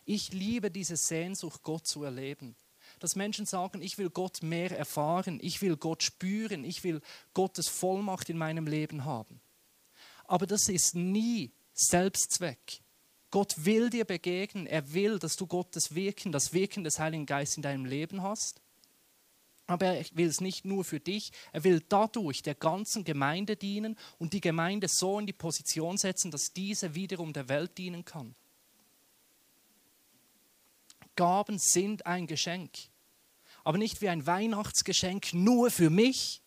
Ich 0.05 0.33
liebe 0.33 0.71
diese 0.71 0.97
Sehnsucht, 0.97 1.63
Gott 1.63 1.87
zu 1.87 2.05
erleben. 2.05 2.57
Dass 3.01 3.17
Menschen 3.17 3.47
sagen, 3.47 3.81
ich 3.81 3.97
will 3.97 4.11
Gott 4.11 4.43
mehr 4.43 4.71
erfahren, 4.77 5.39
ich 5.43 5.63
will 5.63 5.77
Gott 5.77 6.03
spüren, 6.03 6.65
ich 6.65 6.85
will 6.85 7.01
Gottes 7.33 7.69
Vollmacht 7.69 8.29
in 8.29 8.37
meinem 8.37 8.67
Leben 8.67 9.05
haben. 9.05 9.41
Aber 10.27 10.47
das 10.47 10.69
ist 10.69 10.95
nie 10.95 11.53
Selbstzweck. 11.73 12.83
Gott 13.31 13.65
will 13.65 13.91
dir 13.91 14.05
begegnen, 14.05 14.67
er 14.67 14.93
will, 14.93 15.19
dass 15.19 15.37
du 15.37 15.47
Gottes 15.47 15.95
Wirken, 15.95 16.31
das 16.31 16.53
Wirken 16.53 16.85
des 16.85 16.99
Heiligen 16.99 17.27
Geistes 17.27 17.57
in 17.57 17.63
deinem 17.63 17.85
Leben 17.85 18.23
hast. 18.23 18.61
Aber 19.67 19.87
er 19.87 20.05
will 20.13 20.29
es 20.29 20.41
nicht 20.41 20.65
nur 20.65 20.85
für 20.85 21.01
dich, 21.01 21.33
er 21.53 21.65
will 21.65 21.83
dadurch 21.89 22.43
der 22.43 22.55
ganzen 22.55 23.05
Gemeinde 23.05 23.57
dienen 23.57 23.97
und 24.19 24.35
die 24.35 24.41
Gemeinde 24.41 24.89
so 24.89 25.19
in 25.19 25.27
die 25.27 25.33
Position 25.33 25.97
setzen, 25.97 26.31
dass 26.31 26.53
diese 26.53 26.95
wiederum 26.95 27.33
der 27.33 27.49
Welt 27.49 27.79
dienen 27.79 28.05
kann. 28.05 28.35
Gaben 31.17 31.59
sind 31.59 32.05
ein 32.07 32.27
Geschenk, 32.27 32.73
aber 33.63 33.79
nicht 33.79 34.03
wie 34.03 34.09
ein 34.09 34.27
Weihnachtsgeschenk 34.27 35.33
nur 35.33 35.71
für 35.71 35.89
mich. 35.89 36.43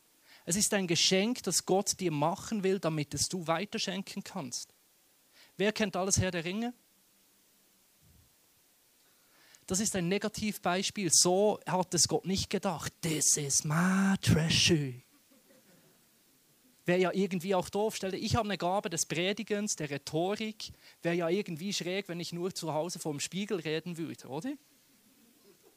Es 0.45 0.55
ist 0.55 0.73
ein 0.73 0.87
Geschenk, 0.87 1.41
das 1.43 1.65
Gott 1.65 1.99
dir 1.99 2.11
machen 2.11 2.63
will, 2.63 2.79
damit 2.79 3.13
es 3.13 3.29
du 3.29 3.47
weiterschenken 3.47 4.23
kannst. 4.23 4.73
Wer 5.55 5.71
kennt 5.73 5.95
alles 5.95 6.19
Herr 6.19 6.31
der 6.31 6.45
Ringe? 6.45 6.73
Das 9.67 9.81
ist 9.81 9.97
ein 9.97 10.07
Negativbeispiel. 10.07 11.09
So 11.11 11.59
hat 11.67 11.93
es 11.93 12.07
Gott 12.07 12.25
nicht 12.25 12.49
gedacht. 12.49 12.93
This 13.01 13.35
is 13.35 13.65
my 13.65 14.15
treasure. 14.21 14.93
Wäre 16.85 16.99
ja 17.01 17.11
irgendwie 17.11 17.53
auch 17.53 17.67
doof. 17.67 17.97
Stell 17.97 18.13
ich 18.13 18.37
habe 18.37 18.47
eine 18.47 18.57
Gabe 18.57 18.89
des 18.89 19.05
Predigens, 19.05 19.75
der 19.75 19.89
Rhetorik. 19.89 20.71
Wäre 21.01 21.15
ja 21.15 21.27
irgendwie 21.27 21.73
schräg, 21.73 22.07
wenn 22.07 22.21
ich 22.21 22.31
nur 22.31 22.55
zu 22.55 22.73
Hause 22.73 22.97
vor 22.97 23.11
dem 23.11 23.19
Spiegel 23.19 23.59
reden 23.59 23.97
würde, 23.97 24.29
oder? 24.29 24.53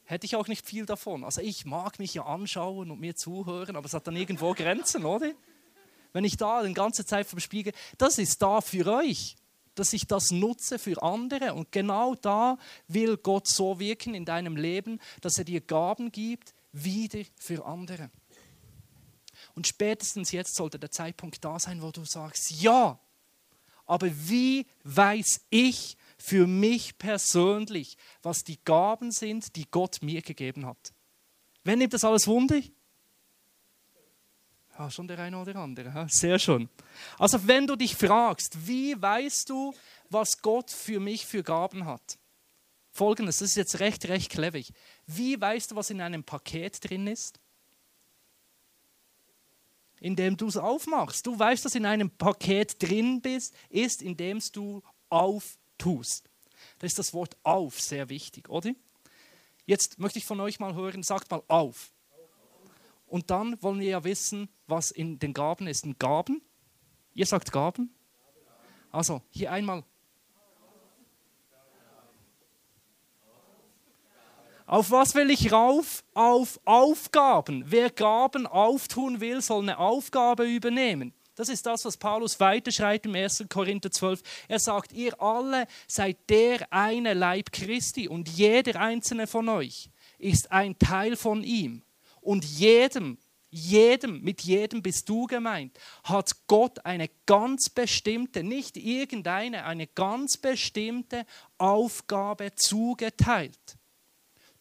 Hätte 0.05 0.25
ich 0.25 0.37
auch 0.37 0.47
nicht 0.47 0.65
viel 0.65 0.85
davon. 0.85 1.25
Also 1.25 1.41
ich 1.41 1.65
mag 1.65 1.99
mich 1.99 2.13
ja 2.13 2.23
anschauen 2.23 2.91
und 2.91 3.01
mir 3.01 3.17
zuhören, 3.17 3.75
aber 3.75 3.87
es 3.87 3.93
hat 3.93 4.07
dann 4.07 4.15
irgendwo 4.15 4.53
Grenzen, 4.53 5.03
oder? 5.03 5.33
Wenn 6.13 6.23
ich 6.23 6.37
da 6.37 6.63
die 6.63 6.73
ganze 6.73 7.05
Zeit 7.05 7.27
vom 7.27 7.41
Spiegel, 7.41 7.73
das 7.97 8.17
ist 8.17 8.41
da 8.41 8.61
für 8.61 8.87
euch 8.87 9.35
dass 9.75 9.93
ich 9.93 10.07
das 10.07 10.31
nutze 10.31 10.79
für 10.79 11.01
andere. 11.01 11.53
Und 11.53 11.71
genau 11.71 12.15
da 12.15 12.57
will 12.87 13.17
Gott 13.17 13.47
so 13.47 13.79
wirken 13.79 14.13
in 14.13 14.25
deinem 14.25 14.55
Leben, 14.55 14.99
dass 15.21 15.37
er 15.37 15.43
dir 15.43 15.61
Gaben 15.61 16.11
gibt, 16.11 16.53
wieder 16.71 17.23
für 17.35 17.65
andere. 17.65 18.09
Und 19.55 19.67
spätestens 19.67 20.31
jetzt 20.31 20.55
sollte 20.55 20.79
der 20.79 20.91
Zeitpunkt 20.91 21.43
da 21.43 21.59
sein, 21.59 21.81
wo 21.81 21.91
du 21.91 22.05
sagst, 22.05 22.51
ja, 22.61 22.99
aber 23.85 24.09
wie 24.09 24.65
weiß 24.83 25.41
ich 25.49 25.97
für 26.17 26.47
mich 26.47 26.97
persönlich, 26.97 27.97
was 28.21 28.43
die 28.43 28.59
Gaben 28.63 29.11
sind, 29.11 29.55
die 29.55 29.69
Gott 29.69 30.01
mir 30.01 30.21
gegeben 30.21 30.65
hat? 30.65 30.93
Wer 31.63 31.75
nimmt 31.75 31.93
das 31.93 32.03
alles 32.03 32.27
Wunder? 32.27 32.61
Ja, 34.81 34.89
schon 34.89 35.07
der 35.07 35.19
eine 35.19 35.37
oder 35.37 35.57
andere. 35.57 36.07
Sehr 36.09 36.39
schön. 36.39 36.67
Also 37.19 37.45
wenn 37.45 37.67
du 37.67 37.75
dich 37.75 37.95
fragst, 37.95 38.65
wie 38.65 38.99
weißt 38.99 39.47
du, 39.47 39.75
was 40.09 40.41
Gott 40.41 40.71
für 40.71 40.99
mich 40.99 41.27
für 41.27 41.43
Gaben 41.43 41.85
hat? 41.85 42.17
Folgendes, 42.89 43.37
das 43.37 43.49
ist 43.49 43.57
jetzt 43.57 43.79
recht, 43.79 44.07
recht 44.07 44.31
clever. 44.31 44.59
Wie 45.05 45.39
weißt 45.39 45.69
du, 45.69 45.75
was 45.75 45.91
in 45.91 46.01
einem 46.01 46.23
Paket 46.23 46.89
drin 46.89 47.05
ist? 47.05 47.39
Indem 49.99 50.35
du 50.35 50.47
es 50.47 50.57
aufmachst. 50.57 51.27
Du 51.27 51.37
weißt, 51.37 51.63
dass 51.63 51.75
in 51.75 51.85
einem 51.85 52.09
Paket 52.09 52.81
drin 52.81 53.21
bist, 53.21 53.53
ist, 53.69 54.01
indem 54.01 54.39
du 54.51 54.81
auftust. 55.09 56.27
Da 56.79 56.87
ist 56.87 56.97
das 56.97 57.13
Wort 57.13 57.37
auf 57.43 57.79
sehr 57.79 58.09
wichtig, 58.09 58.49
oder? 58.49 58.71
Jetzt 59.67 59.99
möchte 59.99 60.17
ich 60.17 60.25
von 60.25 60.39
euch 60.39 60.59
mal 60.59 60.73
hören, 60.73 61.03
sagt 61.03 61.29
mal 61.29 61.43
auf. 61.49 61.91
Und 63.11 63.29
dann 63.29 63.61
wollen 63.61 63.81
wir 63.81 63.89
ja 63.89 64.03
wissen, 64.05 64.47
was 64.67 64.89
in 64.89 65.19
den 65.19 65.33
Gaben 65.33 65.67
ist. 65.67 65.83
Ein 65.85 65.97
Gaben? 65.99 66.41
Ihr 67.13 67.25
sagt 67.25 67.51
Gaben? 67.51 67.93
Also, 68.89 69.21
hier 69.31 69.51
einmal. 69.51 69.83
Auf 74.65 74.91
was 74.91 75.13
will 75.13 75.29
ich 75.29 75.51
rauf? 75.51 76.05
Auf 76.13 76.61
Aufgaben. 76.63 77.65
Wer 77.67 77.89
Gaben 77.89 78.47
auftun 78.47 79.19
will, 79.19 79.41
soll 79.41 79.63
eine 79.63 79.77
Aufgabe 79.77 80.45
übernehmen. 80.45 81.13
Das 81.35 81.49
ist 81.49 81.65
das, 81.65 81.83
was 81.83 81.97
Paulus 81.97 82.39
weiterschreibt 82.39 83.05
im 83.05 83.15
1. 83.15 83.43
Korinther 83.49 83.91
12. 83.91 84.21
Er 84.47 84.59
sagt, 84.59 84.93
ihr 84.93 85.21
alle 85.21 85.67
seid 85.85 86.29
der 86.29 86.71
eine 86.71 87.13
Leib 87.13 87.51
Christi 87.51 88.07
und 88.07 88.29
jeder 88.29 88.79
einzelne 88.79 89.27
von 89.27 89.49
euch 89.49 89.89
ist 90.17 90.49
ein 90.53 90.79
Teil 90.79 91.17
von 91.17 91.43
ihm. 91.43 91.83
Und 92.21 92.45
jedem, 92.45 93.17
jedem, 93.49 94.21
mit 94.21 94.41
jedem 94.41 94.81
bist 94.81 95.09
du 95.09 95.27
gemeint, 95.27 95.77
hat 96.03 96.31
Gott 96.47 96.85
eine 96.85 97.09
ganz 97.25 97.69
bestimmte, 97.69 98.43
nicht 98.43 98.77
irgendeine, 98.77 99.65
eine 99.65 99.87
ganz 99.87 100.37
bestimmte 100.37 101.25
Aufgabe 101.57 102.53
zugeteilt. 102.55 103.77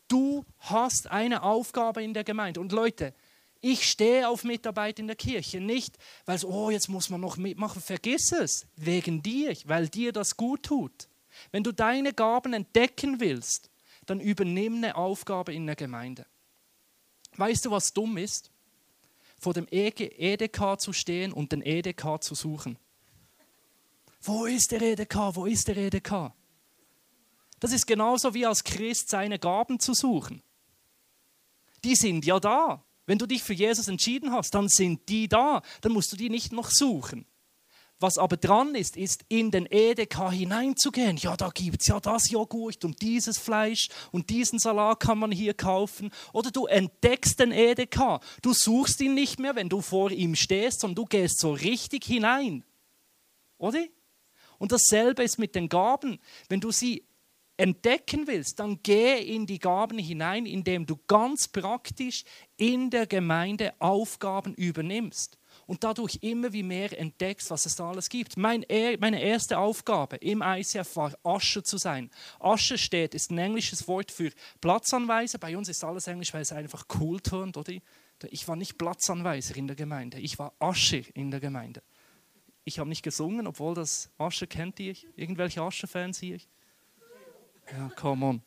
Du 0.08 0.44
hast 0.58 1.08
eine 1.08 1.44
Aufgabe 1.44 2.02
in 2.02 2.14
der 2.14 2.24
Gemeinde. 2.24 2.60
Und 2.60 2.72
Leute, 2.72 3.14
ich 3.60 3.88
stehe 3.88 4.28
auf 4.28 4.42
Mitarbeit 4.42 4.98
in 4.98 5.06
der 5.06 5.16
Kirche, 5.16 5.60
nicht 5.60 5.98
weil 6.24 6.36
es, 6.36 6.44
oh, 6.44 6.70
jetzt 6.70 6.88
muss 6.88 7.10
man 7.10 7.20
noch 7.20 7.36
mitmachen, 7.36 7.80
vergiss 7.80 8.32
es, 8.32 8.66
wegen 8.74 9.22
dir, 9.22 9.54
weil 9.66 9.88
dir 9.88 10.12
das 10.12 10.36
gut 10.36 10.64
tut. 10.64 11.08
Wenn 11.52 11.62
du 11.62 11.72
deine 11.72 12.12
Gaben 12.12 12.54
entdecken 12.54 13.20
willst, 13.20 13.70
dann 14.06 14.18
übernimm 14.18 14.76
eine 14.76 14.96
Aufgabe 14.96 15.54
in 15.54 15.66
der 15.66 15.76
Gemeinde. 15.76 16.26
Weißt 17.40 17.64
du, 17.64 17.70
was 17.70 17.94
dumm 17.94 18.18
ist? 18.18 18.50
Vor 19.38 19.54
dem 19.54 19.66
EDK 19.70 20.78
zu 20.78 20.92
stehen 20.92 21.32
und 21.32 21.52
den 21.52 21.62
EDK 21.62 22.22
zu 22.22 22.34
suchen. 22.34 22.78
Wo 24.20 24.44
ist 24.44 24.70
der 24.72 24.82
EDK? 24.82 25.34
Wo 25.34 25.46
ist 25.46 25.66
der 25.66 25.78
EDK? 25.78 26.34
Das 27.58 27.72
ist 27.72 27.86
genauso 27.86 28.34
wie 28.34 28.44
als 28.44 28.62
Christ 28.62 29.08
seine 29.08 29.38
Gaben 29.38 29.80
zu 29.80 29.94
suchen. 29.94 30.42
Die 31.82 31.96
sind 31.96 32.26
ja 32.26 32.38
da. 32.38 32.84
Wenn 33.06 33.16
du 33.16 33.24
dich 33.24 33.42
für 33.42 33.54
Jesus 33.54 33.88
entschieden 33.88 34.32
hast, 34.32 34.54
dann 34.54 34.68
sind 34.68 35.08
die 35.08 35.26
da. 35.26 35.62
Dann 35.80 35.92
musst 35.92 36.12
du 36.12 36.16
die 36.18 36.28
nicht 36.28 36.52
noch 36.52 36.68
suchen. 36.70 37.24
Was 38.00 38.16
aber 38.16 38.38
dran 38.38 38.74
ist, 38.74 38.96
ist 38.96 39.26
in 39.28 39.50
den 39.50 39.66
Edeka 39.70 40.30
hineinzugehen. 40.30 41.18
Ja, 41.18 41.36
da 41.36 41.50
gibt 41.50 41.82
es 41.82 41.88
ja 41.88 42.00
das 42.00 42.30
Joghurt 42.30 42.82
und 42.82 43.02
dieses 43.02 43.38
Fleisch 43.38 43.90
und 44.10 44.30
diesen 44.30 44.58
Salat 44.58 45.00
kann 45.00 45.18
man 45.18 45.30
hier 45.30 45.52
kaufen. 45.52 46.10
Oder 46.32 46.50
du 46.50 46.64
entdeckst 46.64 47.38
den 47.38 47.52
Edeka. 47.52 48.20
Du 48.40 48.54
suchst 48.54 49.02
ihn 49.02 49.12
nicht 49.12 49.38
mehr, 49.38 49.54
wenn 49.54 49.68
du 49.68 49.82
vor 49.82 50.10
ihm 50.10 50.34
stehst, 50.34 50.80
sondern 50.80 50.96
du 50.96 51.04
gehst 51.04 51.40
so 51.40 51.52
richtig 51.52 52.04
hinein. 52.04 52.64
Oder? 53.58 53.84
Und 54.56 54.72
dasselbe 54.72 55.22
ist 55.22 55.38
mit 55.38 55.54
den 55.54 55.68
Gaben. 55.68 56.18
Wenn 56.48 56.60
du 56.60 56.70
sie 56.70 57.04
entdecken 57.58 58.26
willst, 58.26 58.60
dann 58.60 58.82
geh 58.82 59.18
in 59.18 59.44
die 59.44 59.58
Gaben 59.58 59.98
hinein, 59.98 60.46
indem 60.46 60.86
du 60.86 60.96
ganz 61.06 61.48
praktisch 61.48 62.24
in 62.56 62.88
der 62.88 63.06
Gemeinde 63.06 63.74
Aufgaben 63.78 64.54
übernimmst 64.54 65.39
und 65.70 65.84
dadurch 65.84 66.18
immer 66.22 66.52
wie 66.52 66.64
mehr 66.64 66.98
entdeckst, 66.98 67.48
was 67.52 67.64
es 67.64 67.76
da 67.76 67.88
alles 67.88 68.08
gibt. 68.08 68.36
Mein, 68.36 68.66
meine 68.98 69.22
erste 69.22 69.56
Aufgabe 69.56 70.16
im 70.16 70.42
ICF 70.42 70.96
war, 70.96 71.16
Asche 71.22 71.62
zu 71.62 71.78
sein. 71.78 72.10
Asche 72.40 72.76
steht, 72.76 73.14
ist 73.14 73.30
ein 73.30 73.38
englisches 73.38 73.86
Wort 73.86 74.10
für 74.10 74.32
Platzanweiser. 74.60 75.38
Bei 75.38 75.56
uns 75.56 75.68
ist 75.68 75.84
alles 75.84 76.08
Englisch, 76.08 76.34
weil 76.34 76.42
es 76.42 76.50
einfach 76.50 76.86
cool 76.98 77.20
tönt, 77.20 77.56
oder? 77.56 77.72
Ich 78.30 78.48
war 78.48 78.56
nicht 78.56 78.78
Platzanweiser 78.78 79.56
in 79.56 79.68
der 79.68 79.76
Gemeinde, 79.76 80.18
ich 80.18 80.40
war 80.40 80.52
Asche 80.58 81.04
in 81.14 81.30
der 81.30 81.38
Gemeinde. 81.38 81.84
Ich 82.64 82.80
habe 82.80 82.88
nicht 82.88 83.04
gesungen, 83.04 83.46
obwohl 83.46 83.76
das 83.76 84.10
Asche 84.18 84.48
kennt 84.48 84.80
ihr. 84.80 84.96
Irgendwelche 85.14 85.62
Asche-Fans 85.62 86.18
hier? 86.18 86.40
Ja, 87.70 87.90
come 87.94 88.26
on. 88.26 88.42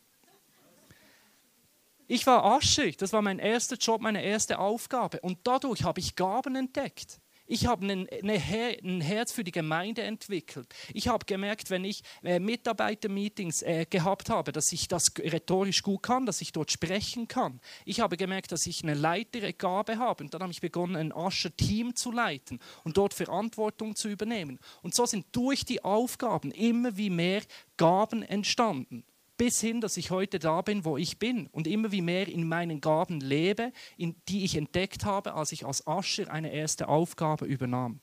Ich 2.06 2.26
war 2.26 2.44
aschig, 2.44 2.98
das 2.98 3.12
war 3.12 3.22
mein 3.22 3.38
erster 3.38 3.76
Job, 3.76 4.02
meine 4.02 4.22
erste 4.22 4.58
Aufgabe. 4.58 5.20
Und 5.20 5.38
dadurch 5.44 5.84
habe 5.84 6.00
ich 6.00 6.16
Gaben 6.16 6.54
entdeckt. 6.54 7.20
Ich 7.46 7.66
habe 7.66 7.86
ein, 7.86 9.00
Herz 9.00 9.32
für 9.32 9.44
die 9.44 9.52
Gemeinde 9.52 10.02
entwickelt. 10.02 10.74
Ich 10.94 11.08
habe 11.08 11.26
gemerkt, 11.26 11.68
wenn 11.68 11.84
ich 11.84 12.02
äh, 12.22 12.38
Mitarbeitermeetings 12.38 13.60
äh, 13.62 13.84
gehabt 13.88 14.30
habe, 14.30 14.50
dass 14.50 14.72
ich 14.72 14.88
das 14.88 15.12
rhetorisch 15.18 15.82
gut 15.82 16.02
kann, 16.02 16.24
dass 16.24 16.40
ich 16.40 16.52
dort 16.52 16.70
sprechen 16.70 17.28
kann. 17.28 17.60
Ich 17.84 18.00
habe 18.00 18.16
gemerkt, 18.16 18.50
dass 18.52 18.66
ich 18.66 18.82
eine 18.82 18.94
Leitergabe 18.94 19.98
habe. 19.98 20.24
Und 20.24 20.32
dann 20.32 20.42
habe 20.42 20.52
ich 20.52 20.62
begonnen, 20.62 20.96
ein 20.96 21.12
Ascher-Team 21.12 21.94
zu 21.94 22.10
leiten 22.10 22.60
und 22.82 22.96
dort 22.96 23.12
Verantwortung 23.12 23.94
zu 23.94 24.08
übernehmen. 24.08 24.58
Und 24.82 24.94
so 24.94 25.04
sind 25.04 25.26
durch 25.32 25.66
die 25.66 25.84
Aufgaben 25.84 26.50
immer 26.50 26.96
wie 26.96 27.10
mehr 27.10 27.42
Gaben 27.76 28.22
entstanden 28.22 29.04
bis 29.36 29.60
hin, 29.60 29.80
dass 29.80 29.96
ich 29.96 30.10
heute 30.10 30.38
da 30.38 30.62
bin, 30.62 30.84
wo 30.84 30.96
ich 30.96 31.18
bin 31.18 31.48
und 31.48 31.66
immer 31.66 31.92
wie 31.92 32.02
mehr 32.02 32.28
in 32.28 32.48
meinen 32.48 32.80
Gaben 32.80 33.20
lebe, 33.20 33.72
in 33.96 34.14
die 34.28 34.44
ich 34.44 34.56
entdeckt 34.56 35.04
habe, 35.04 35.34
als 35.34 35.52
ich 35.52 35.66
als 35.66 35.86
Ascher 35.86 36.30
eine 36.30 36.52
erste 36.52 36.88
Aufgabe 36.88 37.46
übernahm. 37.46 38.00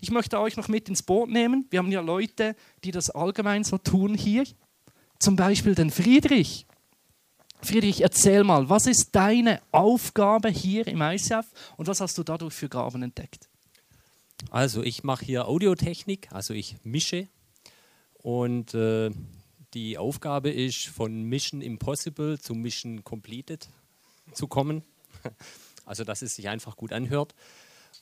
Ich 0.00 0.10
möchte 0.10 0.38
euch 0.38 0.56
noch 0.56 0.68
mit 0.68 0.88
ins 0.88 1.02
Boot 1.02 1.30
nehmen. 1.30 1.66
Wir 1.70 1.78
haben 1.78 1.90
ja 1.90 2.00
Leute, 2.00 2.56
die 2.84 2.90
das 2.90 3.10
allgemein 3.10 3.64
so 3.64 3.78
tun 3.78 4.14
hier. 4.14 4.44
Zum 5.18 5.36
Beispiel 5.36 5.74
den 5.74 5.90
Friedrich. 5.90 6.66
Friedrich, 7.62 8.00
erzähl 8.00 8.42
mal, 8.42 8.68
was 8.68 8.86
ist 8.86 9.10
deine 9.12 9.62
Aufgabe 9.70 10.48
hier 10.48 10.86
im 10.88 11.00
ICF 11.00 11.46
und 11.76 11.86
was 11.86 12.00
hast 12.00 12.18
du 12.18 12.24
dadurch 12.24 12.54
für 12.54 12.68
Gaben 12.68 13.02
entdeckt? 13.02 13.48
Also 14.50 14.82
ich 14.82 15.04
mache 15.04 15.24
hier 15.24 15.46
Audiotechnik, 15.46 16.28
also 16.32 16.54
ich 16.54 16.76
mische 16.82 17.28
und 18.14 18.74
äh, 18.74 19.10
die 19.74 19.98
Aufgabe 19.98 20.50
ist, 20.50 20.86
von 20.86 21.24
Mission 21.24 21.62
Impossible 21.62 22.38
zu 22.38 22.54
Mission 22.54 23.04
Completed 23.04 23.68
zu 24.32 24.46
kommen. 24.46 24.82
Also, 25.84 26.04
dass 26.04 26.22
es 26.22 26.36
sich 26.36 26.48
einfach 26.48 26.76
gut 26.76 26.92
anhört. 26.92 27.34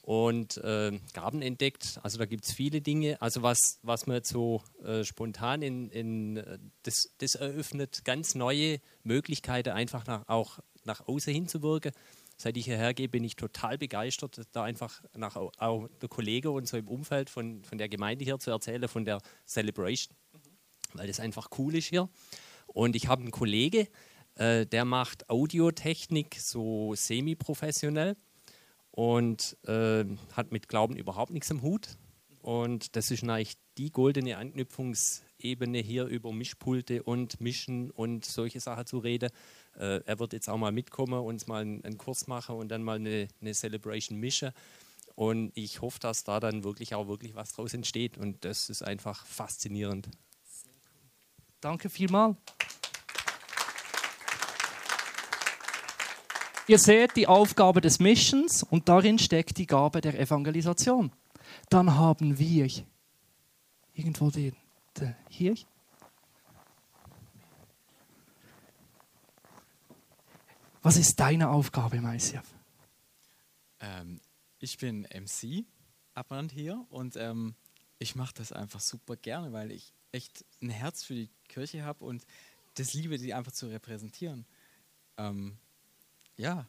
Und 0.02 0.58
äh, 0.58 0.98
Gaben 1.14 1.40
entdeckt, 1.40 1.98
also 2.02 2.18
da 2.18 2.26
gibt 2.26 2.44
es 2.44 2.52
viele 2.52 2.82
Dinge. 2.82 3.20
Also, 3.22 3.42
was, 3.42 3.78
was 3.82 4.06
man 4.06 4.16
jetzt 4.16 4.28
so 4.28 4.62
äh, 4.84 5.02
spontan 5.02 5.62
in, 5.62 5.88
in 5.88 6.36
äh, 6.36 6.58
das, 6.82 7.10
das 7.18 7.36
eröffnet, 7.36 8.04
ganz 8.04 8.34
neue 8.34 8.80
Möglichkeiten, 9.02 9.70
einfach 9.70 10.06
nach, 10.06 10.28
auch 10.28 10.58
nach 10.84 11.06
außen 11.06 11.32
hinzuwirken. 11.32 11.92
Seit 12.36 12.56
ich 12.56 12.64
hierher 12.64 12.94
gehe, 12.94 13.08
bin 13.08 13.22
ich 13.22 13.36
total 13.36 13.76
begeistert, 13.76 14.40
da 14.52 14.62
einfach 14.64 15.02
nach 15.14 15.36
auch 15.36 15.88
der 16.00 16.08
Kollege 16.08 16.50
und 16.50 16.66
so 16.66 16.78
im 16.78 16.88
Umfeld 16.88 17.28
von, 17.28 17.62
von 17.64 17.76
der 17.76 17.90
Gemeinde 17.90 18.24
hier 18.24 18.38
zu 18.38 18.50
erzählen, 18.50 18.88
von 18.88 19.04
der 19.04 19.20
Celebration, 19.46 20.14
weil 20.94 21.06
das 21.06 21.20
einfach 21.20 21.48
cool 21.58 21.74
ist 21.74 21.86
hier. 21.86 22.08
Und 22.66 22.96
ich 22.96 23.08
habe 23.08 23.22
einen 23.22 23.30
Kollege, 23.30 23.88
äh, 24.36 24.66
der 24.66 24.84
macht 24.84 25.28
Audiotechnik 25.28 26.36
so 26.38 26.94
semi-professionell 26.94 28.16
und 28.90 29.56
äh, 29.66 30.04
hat 30.32 30.52
mit 30.52 30.68
Glauben 30.68 30.96
überhaupt 30.96 31.32
nichts 31.32 31.50
am 31.50 31.62
Hut. 31.62 31.88
Und 32.42 32.96
das 32.96 33.10
ist 33.10 33.22
eigentlich 33.22 33.56
die 33.76 33.90
goldene 33.90 34.38
Anknüpfungsebene 34.38 35.78
hier 35.78 36.06
über 36.06 36.32
Mischpulte 36.32 37.02
und 37.02 37.40
Mischen 37.40 37.90
und 37.90 38.24
solche 38.24 38.60
Sachen 38.60 38.86
zu 38.86 38.98
reden. 38.98 39.30
Äh, 39.76 40.00
er 40.04 40.18
wird 40.18 40.32
jetzt 40.32 40.48
auch 40.48 40.56
mal 40.56 40.72
mitkommen, 40.72 41.20
uns 41.20 41.46
mal 41.46 41.62
einen, 41.62 41.84
einen 41.84 41.98
Kurs 41.98 42.26
machen 42.26 42.56
und 42.56 42.68
dann 42.68 42.82
mal 42.82 42.96
eine, 42.96 43.28
eine 43.40 43.54
Celebration 43.54 44.18
mischen. 44.18 44.52
Und 45.14 45.52
ich 45.54 45.82
hoffe, 45.82 45.98
dass 46.00 46.24
da 46.24 46.40
dann 46.40 46.64
wirklich 46.64 46.94
auch 46.94 47.08
wirklich 47.08 47.34
was 47.34 47.52
draus 47.52 47.74
entsteht. 47.74 48.16
Und 48.16 48.44
das 48.44 48.70
ist 48.70 48.82
einfach 48.82 49.26
faszinierend. 49.26 50.08
Danke 51.60 51.90
vielmals. 51.90 52.36
Ihr 56.66 56.78
seht 56.78 57.16
die 57.16 57.26
Aufgabe 57.26 57.80
des 57.80 57.98
Missions 57.98 58.62
und 58.62 58.88
darin 58.88 59.18
steckt 59.18 59.58
die 59.58 59.66
Gabe 59.66 60.00
der 60.00 60.18
Evangelisation. 60.18 61.10
Dann 61.68 61.96
haben 61.96 62.38
wir 62.38 62.68
irgendwo 63.92 64.30
den, 64.30 64.54
den 64.96 65.16
hier. 65.28 65.54
Was 70.82 70.96
ist 70.96 71.18
deine 71.20 71.50
Aufgabe, 71.50 72.00
Maisiaf? 72.00 72.46
Ähm, 73.80 74.20
ich 74.60 74.78
bin 74.78 75.02
MC 75.12 75.64
Abrand 76.14 76.52
hier 76.52 76.86
und 76.90 77.16
ähm, 77.16 77.54
ich 77.98 78.14
mache 78.14 78.34
das 78.34 78.52
einfach 78.52 78.80
super 78.80 79.16
gerne, 79.16 79.52
weil 79.52 79.72
ich 79.72 79.92
echt 80.12 80.44
ein 80.60 80.70
Herz 80.70 81.04
für 81.04 81.14
die 81.14 81.30
Kirche 81.48 81.84
habe 81.84 82.04
und 82.04 82.24
das 82.74 82.94
liebe, 82.94 83.18
die 83.18 83.34
einfach 83.34 83.52
zu 83.52 83.66
repräsentieren. 83.66 84.46
Ähm, 85.16 85.56
ja. 86.36 86.66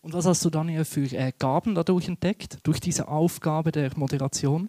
Und 0.00 0.12
was 0.12 0.26
hast 0.26 0.44
du 0.44 0.50
dann 0.50 0.68
hier 0.68 0.84
für 0.84 1.04
äh, 1.12 1.32
Gaben 1.38 1.74
dadurch 1.74 2.08
entdeckt, 2.08 2.58
durch 2.62 2.80
diese 2.80 3.08
Aufgabe 3.08 3.72
der 3.72 3.96
Moderation? 3.96 4.68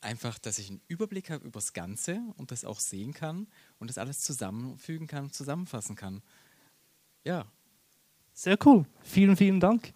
Einfach, 0.00 0.38
dass 0.38 0.58
ich 0.58 0.70
einen 0.70 0.80
Überblick 0.86 1.30
habe 1.30 1.44
über 1.44 1.58
das 1.58 1.72
Ganze 1.72 2.22
und 2.36 2.52
das 2.52 2.64
auch 2.64 2.78
sehen 2.78 3.12
kann 3.12 3.48
und 3.78 3.90
das 3.90 3.98
alles 3.98 4.20
zusammenfügen 4.20 5.06
kann, 5.06 5.32
zusammenfassen 5.32 5.96
kann. 5.96 6.22
Ja. 7.24 7.50
Sehr 8.32 8.56
cool. 8.64 8.86
Vielen, 9.02 9.36
vielen 9.36 9.58
Dank. 9.58 9.92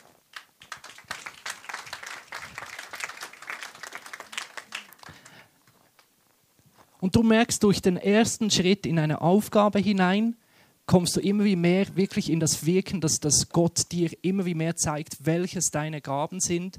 Und 7.02 7.16
du 7.16 7.24
merkst 7.24 7.60
durch 7.64 7.82
den 7.82 7.96
ersten 7.96 8.48
Schritt 8.48 8.86
in 8.86 8.96
eine 8.96 9.22
Aufgabe 9.22 9.80
hinein, 9.80 10.36
kommst 10.86 11.16
du 11.16 11.20
immer 11.20 11.42
wie 11.42 11.56
mehr 11.56 11.96
wirklich 11.96 12.30
in 12.30 12.38
das 12.38 12.64
Wirken, 12.64 13.00
dass, 13.00 13.18
dass 13.18 13.48
Gott 13.48 13.90
dir 13.90 14.12
immer 14.22 14.44
wie 14.44 14.54
mehr 14.54 14.76
zeigt, 14.76 15.26
welches 15.26 15.72
deine 15.72 16.00
Gaben 16.00 16.38
sind, 16.38 16.78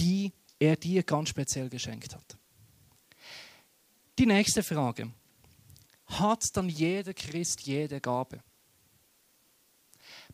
die 0.00 0.32
er 0.58 0.74
dir 0.74 1.04
ganz 1.04 1.28
speziell 1.28 1.68
geschenkt 1.68 2.16
hat. 2.16 2.36
Die 4.18 4.26
nächste 4.26 4.64
Frage. 4.64 5.12
Hat 6.06 6.44
dann 6.54 6.68
jeder 6.68 7.14
Christ 7.14 7.60
jede 7.60 8.00
Gabe? 8.00 8.40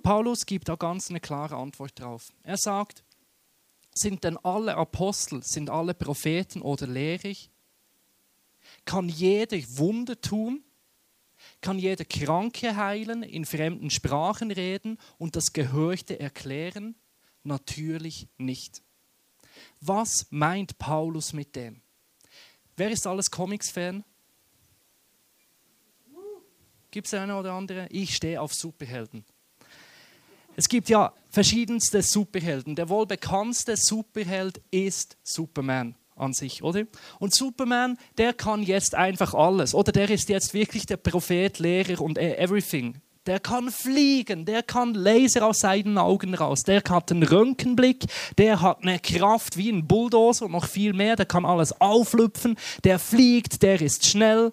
Paulus 0.03 0.47
gibt 0.47 0.71
da 0.71 0.77
ganz 0.77 1.11
eine 1.11 1.21
klare 1.21 1.57
Antwort 1.57 2.01
drauf. 2.01 2.33
Er 2.43 2.57
sagt, 2.57 3.05
sind 3.93 4.25
denn 4.25 4.39
alle 4.39 4.77
Apostel, 4.77 5.43
sind 5.43 5.69
alle 5.69 5.93
Propheten 5.93 6.63
oder 6.63 6.87
Lehrer? 6.87 7.35
Kann 8.87 9.09
jeder 9.09 9.59
Wunder 9.77 10.19
tun? 10.19 10.63
Kann 11.61 11.79
jeder 11.79 12.05
Kranke 12.05 12.77
heilen, 12.77 13.23
in 13.23 13.45
fremden 13.45 13.91
Sprachen 13.91 14.51
reden 14.51 14.99
und 15.19 15.37
das 15.37 15.53
Gehörte 15.53 16.19
erklären? 16.19 16.95
Natürlich 17.43 18.29
nicht. 18.39 18.83
Was 19.81 20.27
meint 20.31 20.79
Paulus 20.79 21.33
mit 21.33 21.57
dem? 21.57 21.83
Wer 22.77 22.91
ist 22.91 23.07
alles 23.07 23.31
Comics-Fan? 23.31 24.05
Gibt 26.91 27.09
es 27.09 27.15
eine 27.15 27.37
oder 27.37 27.53
andere? 27.53 27.89
Ich 27.91 28.15
stehe 28.15 28.41
auf 28.41 28.55
Superhelden. 28.55 29.25
Es 30.55 30.69
gibt 30.69 30.89
ja 30.89 31.13
verschiedenste 31.31 32.03
Superhelden. 32.03 32.77
Der 32.77 32.89
wohl 32.89 33.07
bekannteste 33.07 33.77
Superheld 33.77 34.63
ist 34.71 35.17
Superman 35.23 35.97
an 36.17 36.33
sich, 36.33 36.63
oder? 36.63 36.85
Und 37.19 37.35
Superman, 37.35 37.99
der 38.19 38.33
kann 38.33 38.63
jetzt 38.63 38.95
einfach 38.95 39.35
alles, 39.35 39.75
oder? 39.75 39.93
Der 39.93 40.11
ist 40.11 40.29
jetzt 40.29 40.55
wirklich 40.55 40.87
der 40.87 40.97
Prophet, 40.97 41.59
Lehrer 41.59 42.01
und 42.01 42.19
e- 42.19 42.35
everything. 42.37 43.01
Der 43.27 43.41
kann 43.41 43.71
fliegen, 43.71 44.45
der 44.45 44.63
kann 44.63 44.95
Laser 44.95 45.47
aus 45.47 45.59
seinen 45.59 45.99
Augen 45.99 46.35
raus, 46.35 46.63
der 46.63 46.83
hat 46.89 47.11
einen 47.11 47.25
Röntgenblick, 47.25 48.05
der 48.39 48.61
hat 48.61 48.83
eine 48.83 49.01
Kraft 49.01 49.57
wie 49.57 49.71
ein 49.71 49.87
Bulldozer 49.87 50.45
und 50.45 50.53
noch 50.53 50.67
viel 50.67 50.93
mehr, 50.93 51.17
der 51.17 51.27
kann 51.27 51.45
alles 51.45 51.81
auflüpfen, 51.81 52.57
der 52.85 52.99
fliegt, 53.01 53.63
der 53.63 53.81
ist 53.81 54.07
schnell. 54.07 54.53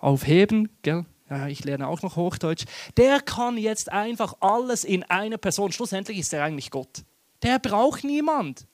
Aufheben, 0.00 0.70
gell? 0.80 1.04
Ja, 1.28 1.46
ich 1.46 1.62
lerne 1.62 1.86
auch 1.86 2.00
noch 2.02 2.16
Hochdeutsch. 2.16 2.64
Der 2.96 3.20
kann 3.20 3.58
jetzt 3.58 3.92
einfach 3.92 4.34
alles 4.40 4.82
in 4.82 5.04
einer 5.04 5.36
Person. 5.36 5.70
Schlussendlich 5.70 6.18
ist 6.18 6.32
er 6.32 6.42
eigentlich 6.42 6.70
Gott. 6.70 7.04
Der 7.42 7.58
braucht 7.58 8.02
niemand 8.02 8.66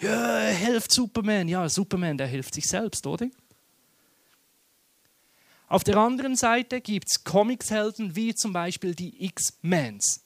ja, 0.00 0.38
hilft 0.48 0.92
Superman. 0.92 1.48
Ja, 1.48 1.68
Superman, 1.68 2.18
der 2.18 2.26
hilft 2.26 2.54
sich 2.54 2.66
selbst, 2.66 3.06
oder? 3.06 3.28
Auf 5.68 5.84
der 5.84 5.96
anderen 5.98 6.34
Seite 6.34 6.80
gibt 6.80 7.06
es 7.08 7.22
Comicshelden 7.22 8.16
wie 8.16 8.34
zum 8.34 8.52
Beispiel 8.52 8.94
die 8.94 9.24
X-Mens. 9.24 10.24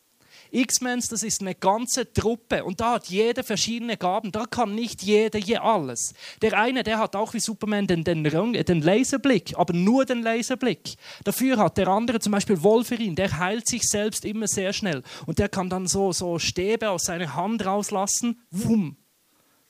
X-Mens, 0.51 1.09
das 1.09 1.23
ist 1.23 1.41
eine 1.41 1.55
ganze 1.55 2.13
Truppe 2.13 2.65
und 2.65 2.81
da 2.81 2.93
hat 2.93 3.09
jeder 3.09 3.43
verschiedene 3.43 3.97
Gaben. 3.97 4.31
Da 4.31 4.47
kann 4.47 4.75
nicht 4.75 5.03
jeder 5.03 5.39
je 5.39 5.57
alles. 5.57 6.15
Der 6.41 6.59
eine, 6.59 6.83
der 6.85 6.99
hat 6.99 7.17
auch 7.17 7.35
wie 7.35 7.41
Superman 7.41 7.87
den, 7.87 8.05
den, 8.05 8.25
den 8.25 8.83
Laserblick, 8.83 9.59
aber 9.59 9.75
nur 9.75 10.05
den 10.05 10.23
Laserblick. 10.23 10.95
Dafür 11.25 11.59
hat 11.59 11.77
der 11.77 11.89
andere 11.89 12.21
zum 12.21 12.33
Beispiel 12.33 12.63
Wolverine, 12.63 13.17
der 13.17 13.39
heilt 13.39 13.69
sich 13.69 13.83
selbst 13.83 14.25
immer 14.25 14.47
sehr 14.47 14.73
schnell 14.73 15.03
und 15.27 15.39
der 15.39 15.49
kann 15.49 15.69
dann 15.69 15.89
so, 15.89 16.13
so 16.13 16.39
Stäbe 16.39 16.89
aus 16.89 17.05
seiner 17.05 17.35
Hand 17.35 17.67
rauslassen. 17.67 18.41
Wumm, 18.51 18.97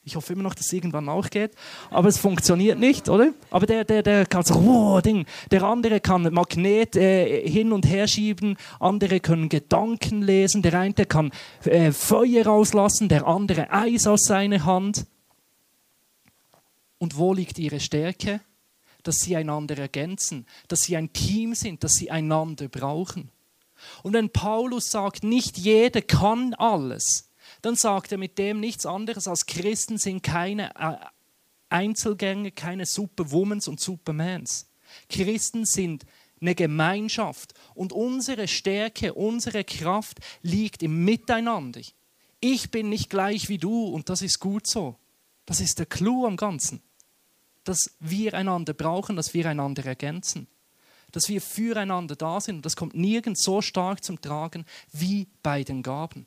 ich 0.05 0.17
hoffe 0.17 0.35
immer 0.35 0.43
noch, 0.43 0.55
dass 0.55 0.67
es 0.67 0.73
irgendwann 0.73 1.09
auch 1.09 1.31
geht. 1.31 1.53
Aber 1.91 2.09
es 2.09 2.19
funktioniert 2.19 2.79
nicht, 2.79 3.09
oder? 3.09 3.33
Aber 3.51 3.65
der, 3.65 3.85
der, 3.85 4.03
der 4.03 4.27
kann 4.27 4.43
so, 4.45 4.55
oh, 4.55 5.01
Ding. 5.01 5.25
Der 5.51 5.63
andere 5.63 6.01
kann 6.01 6.23
Magnet 6.33 6.95
äh, 6.95 7.49
hin 7.49 7.73
und 7.73 7.87
her 7.87 8.07
schieben. 8.07 8.57
Andere 8.81 9.21
können 9.21 9.49
Gedanken 9.49 10.21
lesen. 10.21 10.61
Der 10.61 10.79
eine 10.79 10.93
kann 10.93 11.33
äh, 11.65 11.91
Feuer 11.91 12.45
rauslassen. 12.45 13.09
Der 13.09 13.27
andere 13.27 13.73
Eis 13.73 14.07
aus 14.07 14.25
seiner 14.25 14.67
Hand. 14.67 15.07
Und 16.99 17.17
wo 17.17 17.33
liegt 17.33 17.59
ihre 17.59 17.81
Stärke? 17.81 18.41
Dass 19.05 19.17
sie 19.17 19.37
einander 19.37 19.79
ergänzen. 19.79 20.47
Dass 20.69 20.81
sie 20.81 20.99
ein 20.99 21.15
Team 21.15 21.55
sind. 21.55 21.83
Dass 21.83 21.93
sie 21.93 22.11
einander 22.11 22.69
brauchen. 22.69 23.31
Und 24.03 24.13
wenn 24.13 24.29
Paulus 24.31 24.91
sagt, 24.91 25.25
nicht 25.25 25.57
jeder 25.59 26.03
kann 26.03 26.55
alles, 26.55 27.31
dann 27.65 27.77
sagt 27.77 28.13
er 28.13 28.19
mit 28.19 28.37
dem 28.37 28.61
nichts 28.61 28.85
anderes 28.85 29.27
als 29.27 29.47
Christen 29.47 29.97
sind 29.97 30.23
keine 30.23 30.75
äh, 30.77 30.97
Einzelgänger, 31.71 32.51
keine 32.51 32.85
Superwomans 32.85 33.69
und 33.69 33.81
Supermans. 33.81 34.69
Christen 35.09 35.65
sind 35.65 36.05
eine 36.43 36.55
Gemeinschaft 36.55 37.55
und 37.75 37.95
unsere 37.95 38.49
Stärke, 38.49 39.15
unsere 39.15 39.65
Kraft 39.65 40.21
liegt 40.43 40.83
im 40.83 41.07
Miteinander. 41.07 41.81
Ich 42.39 42.71
bin 42.71 42.91
nicht 42.91 43.09
gleich 43.09 43.49
wie 43.49 43.57
du 43.57 43.87
und 43.87 44.11
das 44.11 44.21
ist 44.21 44.41
gut 44.41 44.67
so. 44.67 44.99
Das 45.47 45.61
ist 45.61 45.79
der 45.79 45.87
Clou 45.87 46.27
am 46.27 46.37
Ganzen. 46.37 46.83
Dass 47.65 47.97
wir 47.99 48.35
einander 48.35 48.75
brauchen, 48.75 49.17
dass 49.17 49.33
wir 49.33 49.47
einander 49.47 49.87
ergänzen. 49.87 50.49
Dass 51.13 51.31
wir 51.31 51.41
füreinander 51.41 52.15
da 52.15 52.43
sind 52.43 52.57
und 52.57 52.67
das 52.67 52.77
kommt 52.77 52.95
nirgends 52.95 53.43
so 53.43 53.63
stark 53.63 54.05
zum 54.05 54.21
Tragen 54.21 54.67
wie 54.93 55.29
bei 55.43 55.65
den 55.65 55.83
Gaben. 55.83 56.27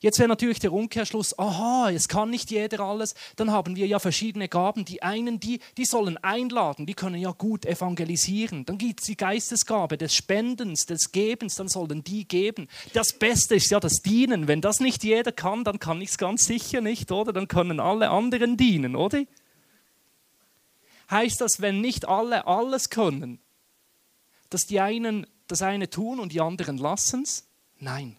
Jetzt 0.00 0.18
wäre 0.18 0.28
natürlich 0.28 0.60
der 0.60 0.72
Umkehrschluss, 0.72 1.38
aha, 1.38 1.90
es 1.90 2.08
kann 2.08 2.30
nicht 2.30 2.50
jeder 2.50 2.80
alles, 2.80 3.14
dann 3.36 3.50
haben 3.50 3.76
wir 3.76 3.86
ja 3.86 3.98
verschiedene 3.98 4.48
Gaben. 4.48 4.84
Die 4.84 5.02
einen, 5.02 5.40
die, 5.40 5.60
die 5.76 5.84
sollen 5.84 6.16
einladen, 6.18 6.86
die 6.86 6.94
können 6.94 7.20
ja 7.20 7.32
gut 7.32 7.66
evangelisieren. 7.66 8.64
Dann 8.64 8.78
gibt 8.78 9.00
es 9.00 9.06
die 9.06 9.16
Geistesgabe 9.16 9.98
des 9.98 10.14
Spendens, 10.14 10.86
des 10.86 11.10
Gebens, 11.10 11.56
dann 11.56 11.68
sollen 11.68 12.04
die 12.04 12.26
geben. 12.26 12.68
Das 12.92 13.12
Beste 13.12 13.56
ist 13.56 13.70
ja 13.70 13.80
das 13.80 13.94
Dienen. 14.04 14.46
Wenn 14.46 14.60
das 14.60 14.80
nicht 14.80 15.02
jeder 15.02 15.32
kann, 15.32 15.64
dann 15.64 15.80
kann 15.80 16.00
ich 16.00 16.10
es 16.10 16.18
ganz 16.18 16.44
sicher 16.44 16.80
nicht, 16.80 17.10
oder? 17.10 17.32
Dann 17.32 17.48
können 17.48 17.80
alle 17.80 18.10
anderen 18.10 18.56
dienen, 18.56 18.94
oder? 18.94 19.24
Heißt 21.10 21.40
das, 21.40 21.60
wenn 21.60 21.80
nicht 21.80 22.06
alle 22.06 22.46
alles 22.46 22.90
können, 22.90 23.40
dass 24.50 24.62
die 24.62 24.80
einen 24.80 25.26
das 25.46 25.62
eine 25.62 25.90
tun 25.90 26.20
und 26.20 26.32
die 26.32 26.40
anderen 26.40 26.76
lassen 26.76 27.22
es? 27.22 27.48
Nein. 27.80 28.16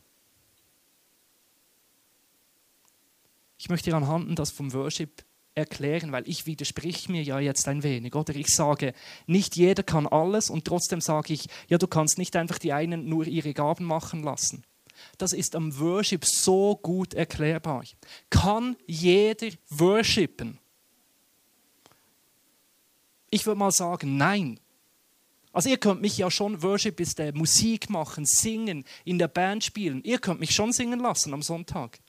Ich 3.59 3.67
möchte 3.67 3.89
dir 3.89 3.97
anhand 3.97 4.39
das 4.39 4.51
vom 4.51 4.73
Worship 4.73 5.25
erklären, 5.53 6.13
weil 6.13 6.27
ich 6.27 6.45
widersprich 6.45 7.09
mir 7.09 7.21
ja 7.21 7.39
jetzt 7.39 7.67
ein 7.67 7.83
wenig. 7.83 8.15
Oder 8.15 8.33
ich 8.35 8.47
sage, 8.47 8.93
nicht 9.27 9.57
jeder 9.57 9.83
kann 9.83 10.07
alles 10.07 10.49
und 10.49 10.65
trotzdem 10.65 11.01
sage 11.01 11.33
ich, 11.33 11.47
ja, 11.67 11.77
du 11.77 11.85
kannst 11.85 12.17
nicht 12.17 12.37
einfach 12.37 12.57
die 12.57 12.71
einen 12.71 13.09
nur 13.09 13.27
ihre 13.27 13.53
Gaben 13.53 13.83
machen 13.83 14.23
lassen. 14.23 14.63
Das 15.17 15.33
ist 15.33 15.55
am 15.55 15.77
Worship 15.77 16.25
so 16.25 16.77
gut 16.81 17.13
erklärbar. 17.13 17.83
Kann 18.29 18.77
jeder 18.87 19.49
worshipen? 19.69 20.57
Ich 23.29 23.45
würde 23.45 23.59
mal 23.59 23.71
sagen, 23.71 24.15
nein. 24.15 24.59
Also 25.51 25.69
ihr 25.69 25.77
könnt 25.77 26.01
mich 26.01 26.17
ja 26.17 26.31
schon, 26.31 26.63
Worship 26.63 26.99
ist 27.01 27.19
der 27.19 27.35
Musik 27.35 27.89
machen, 27.89 28.25
singen, 28.25 28.85
in 29.03 29.19
der 29.19 29.27
Band 29.27 29.65
spielen. 29.65 30.01
Ihr 30.03 30.19
könnt 30.19 30.39
mich 30.39 30.55
schon 30.55 30.71
singen 30.71 30.99
lassen 30.99 31.33
am 31.33 31.41
Sonntag. 31.41 31.99